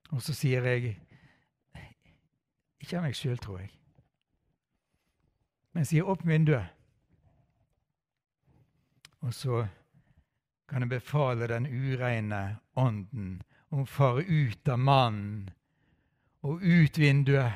Og 0.09 0.21
så 0.25 0.33
sier 0.33 0.65
jeg 0.65 0.95
ikke 2.81 2.97
av 2.97 3.05
meg 3.05 3.17
sjøl, 3.17 3.37
tror 3.37 3.61
jeg. 3.61 3.78
Men 5.73 5.85
sier 5.85 6.03
'åpne 6.03 6.31
vinduet'. 6.31 6.69
Og 9.19 9.33
så 9.33 9.67
kan 10.67 10.81
jeg 10.81 10.89
befale 10.89 11.47
den 11.47 11.65
ureine 11.65 12.59
ånden 12.75 13.41
om 13.69 13.81
å 13.83 13.89
fare 13.89 14.23
ut 14.23 14.69
av 14.69 14.79
mannen 14.79 15.49
og 16.41 16.61
ut 16.63 16.97
vinduet. 16.97 17.51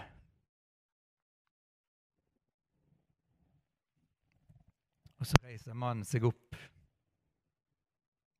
Og 5.22 5.30
så 5.30 5.40
reiser 5.46 5.74
mannen 5.74 6.04
seg 6.04 6.26
opp, 6.28 6.58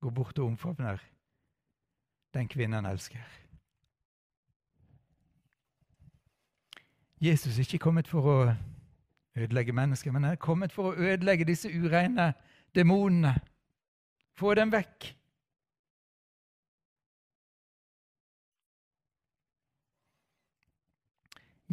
går 0.04 0.12
bort 0.12 0.40
og 0.40 0.52
omfavner 0.52 1.00
den 2.34 2.50
kvinnen 2.52 2.82
han 2.82 2.92
elsker. 2.92 3.24
Jesus 7.24 7.56
er 7.56 7.64
ikke 7.64 7.86
kommet 7.86 8.10
for 8.12 8.28
å 8.28 8.38
ødelegge 9.36 9.74
mennesker, 9.74 10.12
men 10.12 10.24
er 10.24 10.36
kommet 10.36 10.72
for 10.72 10.92
å 10.92 10.96
ødelegge 10.98 11.48
disse 11.48 11.70
ureine 11.70 12.34
demonene. 12.76 13.36
Få 14.38 14.54
dem 14.54 14.72
vekk. 14.74 15.14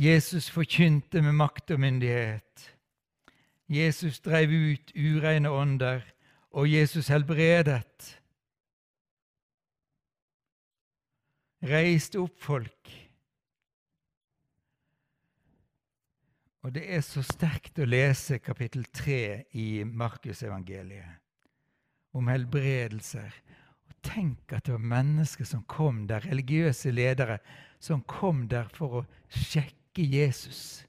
Jesus 0.01 0.51
forkynte 0.51 1.23
med 1.23 1.33
makt 1.33 1.71
og 1.71 1.81
myndighet. 1.81 2.77
Jesus 3.69 4.21
drev 4.21 4.49
ut 4.51 4.93
ureine 4.97 5.51
ånder, 5.51 6.01
og 6.51 6.73
Jesus 6.73 7.09
helbredet. 7.09 8.17
Reiste 11.63 12.19
opp 12.19 12.41
folk. 12.41 13.00
Og 16.61 16.75
det 16.75 16.83
er 16.93 17.01
så 17.01 17.23
sterkt 17.25 17.79
å 17.81 17.89
lese 17.89 18.39
kapittel 18.45 18.85
3 18.93 19.21
i 19.57 19.85
Markusevangeliet 19.85 21.21
om 22.13 22.29
helbredelser. 22.29 23.33
Og 23.89 23.97
Tenk 24.05 24.53
at 24.53 24.67
det 24.67 24.75
var 24.77 24.93
mennesker 24.93 25.49
som 25.49 25.65
kom 25.69 26.07
der, 26.09 26.27
religiøse 26.29 26.93
ledere, 26.93 27.39
som 27.81 28.03
kom 28.05 28.47
der 28.49 28.69
for 28.77 29.01
å 29.01 29.07
sjekke 29.29 30.05
Jesus. 30.05 30.85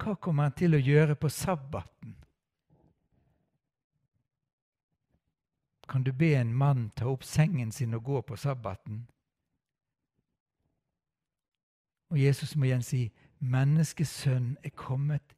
Hva 0.00 0.14
kommer 0.16 0.48
han 0.48 0.56
til 0.56 0.74
å 0.74 0.80
gjøre 0.80 1.16
på 1.18 1.28
sabbaten? 1.28 2.14
Kan 5.90 6.06
du 6.06 6.12
be 6.14 6.36
en 6.38 6.54
mann 6.54 6.92
ta 6.94 7.08
opp 7.10 7.24
sengen 7.26 7.72
sin 7.74 7.96
og 7.98 8.04
gå 8.06 8.22
på 8.22 8.38
sabbaten? 8.38 9.02
Og 12.10 12.18
Jesus 12.18 12.54
må 12.56 12.68
igjen 12.68 12.86
si, 12.86 13.08
Menneskesønn 13.40 14.56
er 14.64 14.72
kommet 14.76 15.36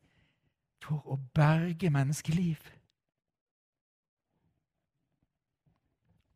for 0.82 1.06
å 1.06 1.18
berge 1.34 1.90
menneskeliv. 1.94 2.58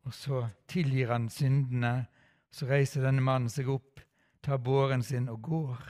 Og 0.07 0.13
så 0.15 0.45
tilgir 0.71 1.11
han 1.11 1.27
syndene. 1.29 2.07
Så 2.51 2.65
reiser 2.69 3.03
denne 3.03 3.21
mannen 3.21 3.51
seg 3.51 3.67
opp, 3.69 3.99
tar 4.41 4.61
båren 4.63 5.03
sin 5.03 5.27
og 5.29 5.41
går. 5.43 5.81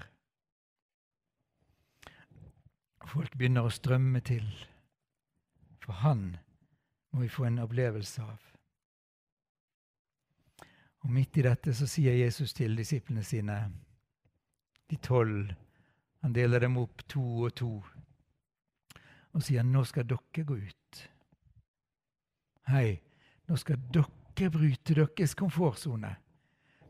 Folk 3.08 3.38
begynner 3.38 3.68
å 3.68 3.72
strømme 3.72 4.20
til, 4.26 4.48
for 5.80 6.02
han 6.02 6.26
må 7.14 7.22
vi 7.22 7.30
få 7.32 7.46
en 7.48 7.62
opplevelse 7.64 8.26
av. 8.26 8.42
Og 11.06 11.14
Midt 11.14 11.38
i 11.38 11.46
dette 11.46 11.72
så 11.78 11.88
sier 11.88 12.18
Jesus 12.18 12.58
til 12.58 12.76
disiplene 12.76 13.24
sine, 13.24 13.62
de 14.90 14.98
tolv 14.98 15.54
han 16.22 16.34
deler 16.34 16.64
dem 16.66 16.78
opp 16.82 17.04
to 17.08 17.24
og 17.48 17.56
to 17.58 17.72
og 19.38 19.44
sier 19.46 19.66
nå 19.66 19.84
skal 19.86 20.08
dere 20.10 20.44
gå 20.50 20.56
ut. 20.58 21.02
Hei, 22.72 22.98
nå 23.46 23.58
skal 23.60 23.78
dere 23.94 24.50
bryte 24.52 24.96
deres 24.98 25.36
komfortsone. 25.38 26.10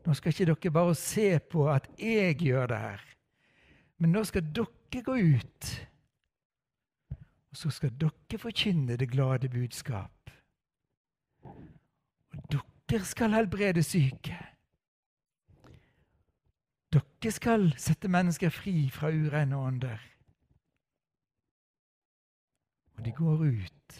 Nå 0.06 0.14
skal 0.16 0.32
ikke 0.32 0.48
dere 0.48 0.72
bare 0.72 0.94
se 0.96 1.28
på 1.44 1.66
at 1.68 1.90
jeg 2.00 2.38
gjør 2.40 2.70
det 2.72 2.78
her, 2.80 3.04
men 4.00 4.14
nå 4.16 4.24
skal 4.24 4.46
dere 4.48 5.02
gå 5.04 5.18
ut 5.18 5.68
Og 7.50 7.56
så 7.56 7.70
skal 7.72 7.92
dere 8.00 8.38
forkynne 8.40 8.96
det 9.00 9.10
glade 9.12 9.48
budskap. 9.52 10.30
Og 11.44 12.48
dere 12.52 13.04
skal 13.04 13.32
helbrede 13.32 13.82
syke. 13.82 14.36
Dere 16.92 17.32
skal 17.34 17.66
sette 17.80 18.08
mennesker 18.08 18.52
fri 18.52 18.88
fra 18.92 19.10
urene 19.12 19.56
ånder. 19.56 20.04
Og 22.98 23.04
de 23.04 23.12
går 23.14 23.44
ut, 23.44 23.98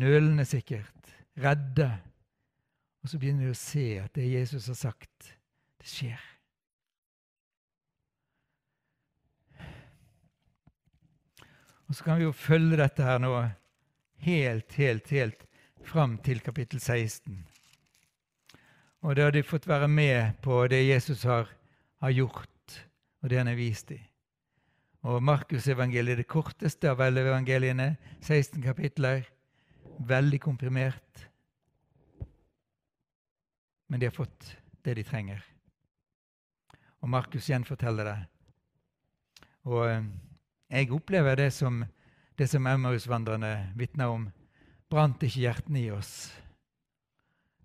nølende 0.00 0.46
sikkert, 0.48 1.10
redde. 1.38 1.90
Og 3.04 3.12
så 3.12 3.20
begynner 3.20 3.50
de 3.50 3.54
å 3.54 3.58
se 3.58 3.84
at 4.00 4.14
det 4.16 4.30
Jesus 4.30 4.70
har 4.72 4.78
sagt, 4.80 5.34
det 5.78 5.90
skjer. 5.90 6.30
Og 11.84 11.94
så 11.94 12.06
kan 12.06 12.18
vi 12.18 12.24
jo 12.24 12.32
følge 12.32 12.80
dette 12.80 13.04
her 13.04 13.20
nå 13.20 13.34
helt, 14.24 14.72
helt, 14.80 15.10
helt 15.12 15.44
fram 15.84 16.16
til 16.24 16.40
kapittel 16.42 16.80
16. 16.80 17.44
Og 19.04 19.12
da 19.12 19.26
har 19.26 19.34
de 19.36 19.42
fått 19.44 19.66
være 19.68 19.84
med 19.90 20.38
på 20.40 20.62
det 20.72 20.80
Jesus 20.86 21.26
har, 21.28 21.50
har 22.00 22.12
gjort, 22.16 22.76
og 23.20 23.28
det 23.28 23.36
han 23.36 23.50
har 23.50 23.58
vist 23.58 23.90
dem. 23.92 24.00
Og 25.04 25.20
Markusevangeliet, 25.20 26.22
det 26.22 26.24
korteste 26.24 26.88
av 26.88 27.02
alle 27.04 27.20
evangeliene, 27.20 27.90
16 28.24 28.62
kapitler, 28.64 29.26
veldig 30.08 30.38
komprimert. 30.40 31.26
Men 33.92 34.00
de 34.00 34.08
har 34.08 34.16
fått 34.16 34.54
det 34.80 34.94
de 34.96 35.04
trenger. 35.04 35.42
Og 37.04 37.12
Markus 37.12 37.50
gjenforteller 37.50 38.08
det. 38.08 38.16
Og 39.68 39.82
eh, 39.90 40.08
jeg 40.72 40.92
opplever 40.96 41.36
det 41.36 41.50
som, 41.52 41.82
det 42.40 42.48
som 42.48 42.64
Emmaus-vandrerne 42.72 43.52
vitner 43.76 44.16
om. 44.16 44.24
Brant 44.88 45.20
ikke 45.28 45.44
hjertene 45.44 45.84
i 45.84 45.92
oss 45.92 46.32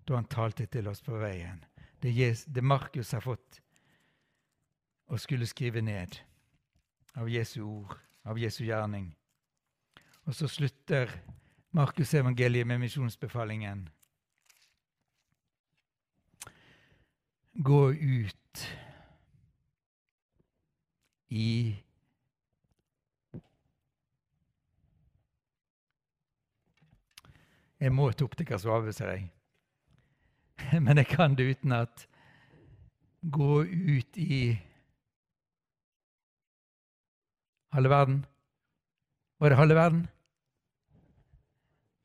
da 0.06 0.18
han 0.18 0.28
talte 0.30 0.66
til 0.66 0.88
oss 0.90 1.02
på 1.04 1.18
veien? 1.20 1.64
Det, 2.00 2.12
det 2.46 2.64
Markus 2.64 3.12
har 3.12 3.24
fått 3.24 3.60
å 5.10 5.18
skulle 5.18 5.48
skrive 5.48 5.82
ned 5.82 6.16
av 7.18 7.28
Jesu 7.28 7.60
ord, 7.64 7.96
av 8.24 8.38
Jesu 8.38 8.62
gjerning. 8.64 9.10
Og 10.28 10.36
så 10.36 10.48
slutter 10.48 11.10
Markusevangeliet 11.74 12.66
med 12.66 12.80
misjonsbefalingen. 12.82 13.88
Gå 17.54 17.82
ut 17.92 18.64
i 21.30 21.50
Jeg 27.80 27.92
må 27.96 28.10
til 28.36 28.44
Kasvave, 28.44 28.92
ser 28.92 29.14
jeg. 29.14 29.30
Men 30.84 30.96
jeg 30.96 31.06
kan 31.06 31.34
det 31.34 31.50
uten 31.50 31.72
at 31.72 32.06
gå 33.30 33.62
ut 33.64 34.16
i 34.16 34.58
halve 37.72 37.90
verden. 37.90 38.26
Var 39.40 39.48
det 39.48 39.58
halve 39.58 39.74
verden? 39.74 40.08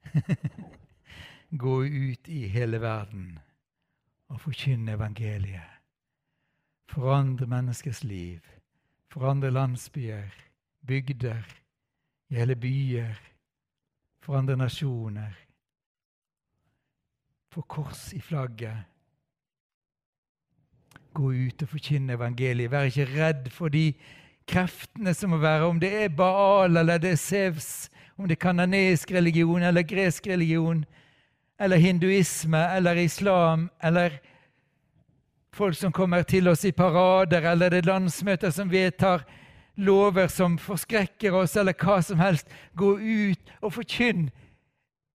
gå 1.65 1.83
ut 1.83 2.27
i 2.27 2.47
hele 2.47 2.81
verden 2.81 3.39
og 4.27 4.41
forkynne 4.41 4.91
evangeliet. 4.91 5.71
Forandre 6.89 7.45
menneskers 7.47 8.03
liv. 8.03 8.39
Forandre 9.11 9.51
landsbyer, 9.51 10.33
bygder, 10.87 11.43
hele 12.29 12.55
byer. 12.55 13.19
Forandre 14.21 14.57
nasjoner 14.57 15.44
få 17.55 17.61
kors 17.61 18.13
i 18.13 18.19
flagget. 18.19 18.83
Gå 21.15 21.31
ut 21.31 21.63
og 21.63 21.71
forkynne 21.71 22.17
evangeliet. 22.17 22.71
Vær 22.71 22.89
ikke 22.89 23.07
redd 23.13 23.47
for 23.53 23.71
de 23.71 23.93
kreftene 24.49 25.13
som 25.15 25.31
må 25.31 25.39
være, 25.39 25.69
om 25.69 25.79
det 25.79 25.93
er 26.03 26.11
Baal 26.11 26.75
eller 26.77 26.99
det 26.99 27.13
er 27.15 27.21
Sevs, 27.21 27.87
om 28.17 28.27
det 28.27 28.35
er 28.35 28.43
kanadisk 28.43 29.11
religion 29.15 29.63
eller 29.63 29.87
gresk 29.87 30.27
religion, 30.27 30.83
eller 31.59 31.79
hinduisme 31.79 32.59
eller 32.75 32.99
islam, 32.99 33.69
eller 33.83 34.19
folk 35.55 35.77
som 35.79 35.95
kommer 35.95 36.27
til 36.27 36.47
oss 36.51 36.65
i 36.67 36.75
parader, 36.75 37.47
eller 37.51 37.71
det 37.71 37.85
er 37.85 37.91
landsmøter 37.93 38.51
som 38.51 38.71
vedtar 38.71 39.23
lover 39.75 40.27
som 40.27 40.57
forskrekker 40.59 41.35
oss, 41.35 41.55
eller 41.55 41.75
hva 41.79 42.01
som 42.03 42.19
helst. 42.19 42.51
Gå 42.75 42.97
ut 42.99 43.55
og 43.61 43.73
forkynn 43.79 44.27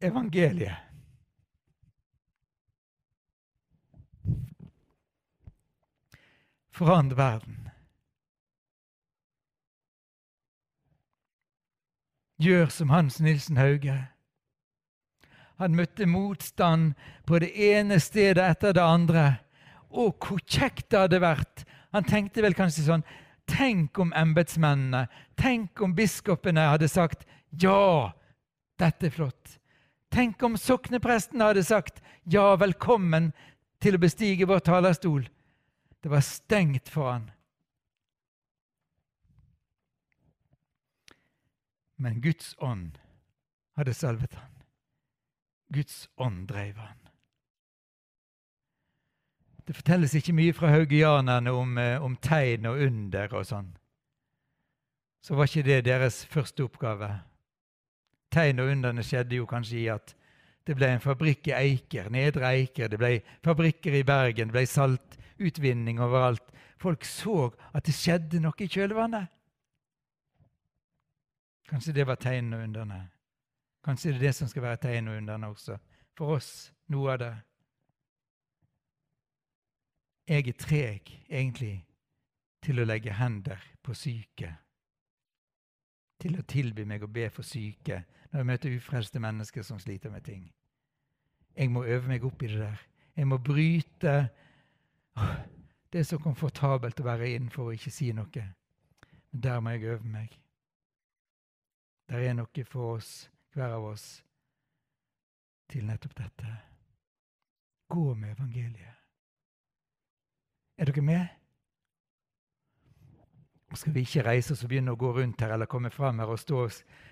evangeliet. 0.00 0.89
Forandre 6.80 7.16
verden. 7.18 7.56
Gjør 12.40 12.70
som 12.72 12.88
Hans 12.88 13.18
Nilsen 13.20 13.58
Hauge. 13.60 13.96
Han 15.60 15.74
møtte 15.76 16.06
motstand 16.08 16.94
på 17.28 17.42
det 17.42 17.50
ene 17.52 17.98
stedet 18.00 18.46
etter 18.46 18.72
det 18.72 18.80
andre. 18.80 19.24
Å, 19.92 20.06
hvor 20.08 20.40
kjekt 20.48 20.86
det 20.88 21.02
hadde 21.02 21.20
vært! 21.20 21.66
Han 21.92 22.06
tenkte 22.08 22.40
vel 22.40 22.56
kanskje 22.56 22.86
sånn 22.86 23.04
Tenk 23.50 23.98
om 24.00 24.14
embetsmennene, 24.16 25.08
tenk 25.36 25.82
om 25.84 25.92
biskopene 25.98 26.68
hadde 26.70 26.88
sagt 26.88 27.26
ja, 27.60 28.12
dette 28.80 29.10
er 29.10 29.12
flott. 29.12 29.58
Tenk 30.08 30.40
om 30.46 30.56
sokneprestene 30.56 31.50
hadde 31.50 31.66
sagt 31.66 32.00
ja, 32.24 32.54
velkommen 32.56 33.32
til 33.82 33.98
å 33.98 34.02
bestige 34.06 34.48
vår 34.48 34.62
talerstol. 34.70 35.26
Det 36.00 36.08
var 36.08 36.20
stengt 36.20 36.88
for 36.88 37.12
han. 37.12 37.30
Men 41.96 42.20
Guds 42.20 42.54
ånd 42.58 42.98
hadde 43.76 43.94
salvet 43.94 44.34
han. 44.34 44.62
Guds 45.68 46.08
ånd 46.16 46.48
drev 46.48 46.78
han. 46.80 46.96
Det 49.66 49.76
fortelles 49.76 50.14
ikke 50.16 50.34
mye 50.34 50.54
fra 50.56 50.72
haugianerne 50.72 51.52
om, 51.52 51.76
eh, 51.78 52.02
om 52.02 52.16
tegn 52.16 52.66
og 52.66 52.80
under 52.80 53.34
og 53.38 53.44
sånn. 53.46 53.68
Så 55.22 55.36
var 55.36 55.46
ikke 55.46 55.62
det 55.62 55.84
deres 55.84 56.24
første 56.24 56.64
oppgave. 56.64 57.10
Tegn 58.32 58.64
og 58.64 58.72
underne 58.72 59.04
skjedde 59.04 59.36
jo 59.36 59.46
kanskje 59.46 59.78
i 59.78 59.86
at 59.92 60.14
det 60.66 60.74
ble 60.78 60.88
en 60.94 61.04
fabrikk 61.04 61.52
i 61.52 61.54
Eiker, 61.56 62.08
Nedre 62.10 62.48
Eiker, 62.48 62.88
det 62.88 62.98
ble 62.98 63.12
fabrikker 63.44 63.94
i 64.00 64.02
Bergen, 64.02 64.48
det 64.48 64.56
ble 64.56 64.66
salt, 64.66 65.19
utvinning 65.40 66.00
overalt. 66.00 66.44
Folk 66.80 67.04
så 67.04 67.50
at 67.74 67.86
det 67.86 67.94
skjedde 67.96 68.40
noe 68.40 68.56
i 68.60 68.68
kjølvannet. 68.70 69.28
Kanskje 71.70 71.94
det 71.94 72.06
var 72.08 72.18
tegnene 72.20 72.58
og 72.58 72.66
underne. 72.66 73.00
Kanskje 73.84 74.10
det 74.10 74.18
er 74.18 74.26
det 74.26 74.34
som 74.36 74.48
skal 74.50 74.64
være 74.64 74.82
tegnene 74.82 75.14
og 75.14 75.22
underne 75.22 75.50
også. 75.52 75.76
For 76.18 76.36
oss 76.36 76.50
noe 76.92 77.14
av 77.14 77.20
det. 77.22 77.34
Jeg 80.30 80.46
er 80.48 80.58
treg, 80.58 81.12
egentlig, 81.26 81.76
til 82.62 82.80
å 82.80 82.86
legge 82.86 83.14
hender 83.16 83.62
på 83.82 83.94
syke. 83.98 84.52
Til 86.20 86.36
å 86.38 86.46
tilby 86.46 86.84
meg 86.86 87.02
å 87.02 87.10
be 87.10 87.28
for 87.32 87.46
syke 87.46 88.02
når 88.30 88.38
jeg 88.38 88.46
møter 88.46 88.76
ufrelste 88.76 89.22
mennesker 89.22 89.64
som 89.66 89.80
sliter 89.82 90.12
med 90.12 90.22
ting. 90.26 90.44
Jeg 91.56 91.70
må 91.70 91.82
øve 91.84 92.08
meg 92.08 92.24
opp 92.24 92.42
i 92.42 92.50
det 92.52 92.60
der. 92.60 92.84
Jeg 93.16 93.26
må 93.26 93.40
bryte 93.42 94.14
det 95.92 96.00
er 96.00 96.06
så 96.06 96.18
komfortabelt 96.22 97.00
å 97.00 97.06
være 97.06 97.32
innenfor 97.34 97.70
og 97.70 97.78
ikke 97.78 97.92
si 97.94 98.12
noe. 98.14 98.44
Men 99.30 99.42
der 99.46 99.60
må 99.60 99.74
jeg 99.74 99.90
øve 99.94 100.06
meg. 100.06 100.36
Der 102.10 102.26
er 102.26 102.34
noe 102.34 102.64
for 102.66 102.96
oss, 102.96 103.30
hver 103.54 103.76
av 103.76 103.84
oss, 103.92 104.06
til 105.70 105.86
nettopp 105.86 106.16
dette. 106.18 106.54
Gå 107.90 108.14
med 108.14 108.34
evangeliet. 108.34 108.96
Er 110.78 110.88
dere 110.88 111.02
med? 111.02 111.28
Skal 113.74 113.94
vi 113.94 114.02
ikke 114.02 114.24
reise 114.26 114.54
oss 114.54 114.64
og 114.64 114.70
begynne 114.72 114.94
å 114.94 114.98
gå 114.98 115.12
rundt 115.14 115.42
her 115.44 115.52
eller 115.54 115.70
komme 115.70 115.92
fram 115.94 116.18
her 116.18 116.30
og 116.32 116.40
stå 116.42 116.64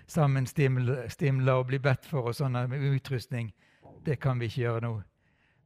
sammen 0.09 0.47
stimla 0.49 1.55
og 1.55 1.69
bli 1.69 1.79
bedt 1.79 2.07
for 2.09 2.31
og 2.31 2.35
sånn 2.35 2.57
med 2.67 2.83
utrustning? 2.89 3.53
Det 4.03 4.19
kan 4.19 4.39
vi 4.39 4.49
ikke 4.49 4.65
gjøre 4.65 4.83
nå. 4.83 4.93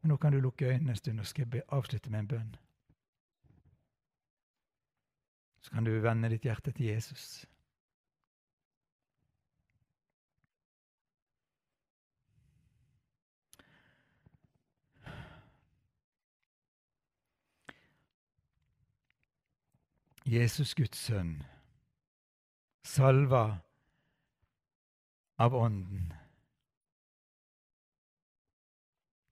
Men 0.03 0.09
nå 0.09 0.17
kan 0.17 0.31
du 0.31 0.39
lukke 0.39 0.65
øynene 0.65 0.89
en 0.91 0.95
stund, 0.95 1.19
og 1.19 1.25
skal 1.25 1.47
jeg 1.53 1.61
avslutte 1.67 2.09
med 2.11 2.19
en 2.19 2.27
bønn. 2.27 2.55
Så 5.61 5.71
kan 5.71 5.83
du 5.83 5.91
vende 6.03 6.29
ditt 6.29 6.43
hjerte 6.43 6.71
til 6.71 6.85
Jesus. 6.85 7.45
Jesus 20.25 20.75
Guds 20.75 20.97
sønn, 20.97 21.43
salva 22.83 23.59
av 25.37 25.55
Ånden. 25.55 26.13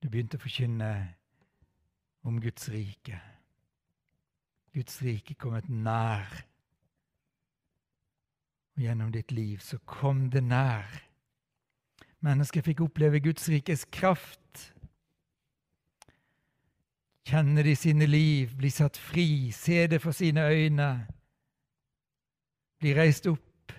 Du 0.02 0.10
begynte 0.10 0.40
å 0.40 0.42
forkynne 0.42 0.92
om 2.26 2.40
Guds 2.42 2.70
rike. 2.74 3.20
Guds 4.74 5.02
rike 5.06 5.36
kommet 5.38 5.68
nær. 5.70 6.26
Og 8.76 8.86
gjennom 8.86 9.12
ditt 9.14 9.34
liv 9.36 9.62
så 9.62 9.78
kom 9.86 10.30
det 10.34 10.42
nær. 10.48 10.90
Mennesker 12.26 12.66
fikk 12.66 12.82
oppleve 12.86 13.22
Guds 13.22 13.46
rikes 13.50 13.84
kraft. 13.94 14.72
Kjenne 17.30 17.62
det 17.62 17.76
i 17.76 17.78
sine 17.78 18.08
liv, 18.10 18.56
bli 18.58 18.72
satt 18.74 18.98
fri, 18.98 19.52
se 19.54 19.86
det 19.92 20.02
for 20.02 20.18
sine 20.18 20.48
øyne. 20.50 20.90
Bli 22.82 22.96
reist 22.98 23.30
opp. 23.30 23.76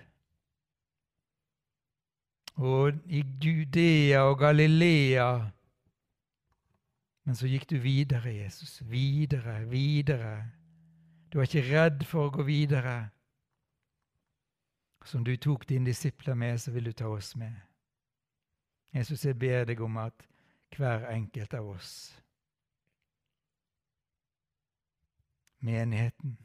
Og 2.62 3.00
i 3.10 3.24
Judea 3.42 4.22
og 4.28 4.38
Galilea 4.38 5.26
Men 7.24 7.38
så 7.38 7.46
gikk 7.46 7.68
du 7.70 7.76
videre, 7.78 8.34
Jesus. 8.34 8.82
Videre, 8.90 9.62
videre. 9.70 10.50
Du 11.32 11.38
er 11.38 11.46
ikke 11.46 11.68
redd 11.68 12.04
for 12.04 12.28
å 12.28 12.32
gå 12.34 12.46
videre. 12.46 12.96
Som 15.06 15.24
du 15.26 15.34
tok 15.36 15.68
dine 15.68 15.86
disipler 15.90 16.34
med, 16.38 16.58
så 16.60 16.74
vil 16.74 16.90
du 16.90 16.92
ta 16.92 17.10
oss 17.10 17.34
med. 17.36 17.54
Jesus, 18.94 19.24
jeg 19.24 19.38
ber 19.38 19.64
deg 19.64 19.80
om 19.80 19.96
at 20.02 20.26
hver 20.76 21.06
enkelt 21.12 21.54
av 21.54 21.68
oss 21.68 21.92
Menigheten. 25.62 26.36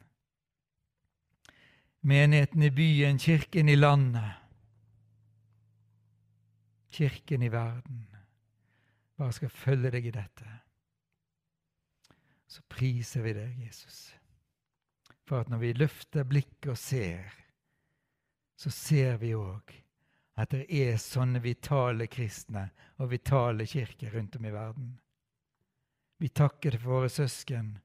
Menigheten 2.00 2.62
i 2.62 2.70
byen, 2.70 3.18
kirken 3.18 3.68
i 3.68 3.74
landet. 3.74 4.30
Kirken 6.94 7.42
i 7.42 7.48
verden. 7.50 8.06
Bare 9.18 9.32
skal 9.32 9.50
følge 9.50 9.90
deg 9.90 10.06
i 10.06 10.14
dette. 10.14 10.67
Så 12.48 12.64
priser 12.72 13.26
vi 13.26 13.36
deg, 13.36 13.58
Jesus 13.66 14.08
for 15.28 15.44
at 15.44 15.50
når 15.52 15.60
vi 15.62 15.74
løfter 15.76 16.24
blikket 16.28 16.72
og 16.72 16.78
ser, 16.80 17.34
så 18.58 18.72
ser 18.74 19.18
vi 19.20 19.34
òg 19.36 19.74
at 20.38 20.54
det 20.54 20.64
er 20.70 21.00
sånne 21.02 21.42
vitale 21.42 22.06
kristne 22.10 22.68
og 22.98 23.10
vitale 23.12 23.66
kirker 23.68 24.14
rundt 24.14 24.38
om 24.38 24.46
i 24.46 24.54
verden. 24.54 24.92
Vi 26.18 26.30
takker 26.30 26.74
det 26.74 26.80
for 26.82 27.00
våre 27.00 27.10
søsken 27.12 27.76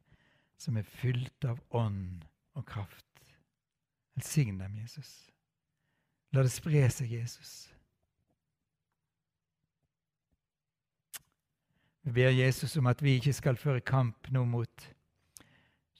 som 0.57 0.77
er 0.77 0.87
fylt 1.01 1.45
av 1.49 1.59
ånd 1.75 2.23
og 2.57 2.65
kraft. 2.69 3.09
Velsign 4.13 4.61
dem, 4.61 4.77
Jesus. 4.77 5.11
La 6.33 6.45
det 6.45 6.53
spre 6.53 6.85
seg, 6.93 7.11
Jesus. 7.11 7.72
Vi 12.03 12.11
ber 12.11 12.29
Jesus 12.29 12.77
om 12.77 12.87
at 12.87 13.01
vi 13.03 13.15
ikke 13.15 13.33
skal 13.33 13.57
føre 13.57 13.81
kamp 13.81 14.27
nå 14.31 14.43
mot 14.45 14.87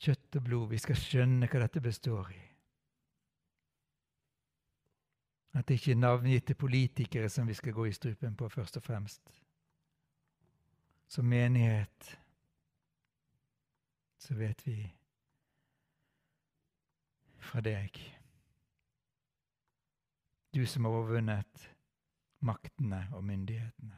kjøtt 0.04 0.36
og 0.36 0.44
blod. 0.44 0.66
Vi 0.74 0.82
skal 0.84 1.00
skjønne 1.00 1.48
hva 1.48 1.62
dette 1.64 1.82
består 1.84 2.32
i. 2.34 2.42
At 5.54 5.68
det 5.68 5.78
ikke 5.78 5.94
er 5.94 6.02
navngitte 6.02 6.58
politikere 6.60 7.30
som 7.30 7.48
vi 7.48 7.54
skal 7.54 7.74
gå 7.74 7.86
i 7.86 7.96
strupen 7.96 8.36
på, 8.36 8.50
først 8.50 8.78
og 8.78 8.84
fremst. 8.84 9.22
Som 11.08 11.30
menighet 11.30 12.18
så 14.18 14.36
vet 14.36 14.66
vi 14.66 14.78
fra 17.44 17.62
deg 17.62 18.00
Du 20.54 20.66
som 20.70 20.86
har 20.86 20.96
overvunnet 20.96 21.68
maktene 22.40 23.08
og 23.12 23.24
myndighetene. 23.24 23.98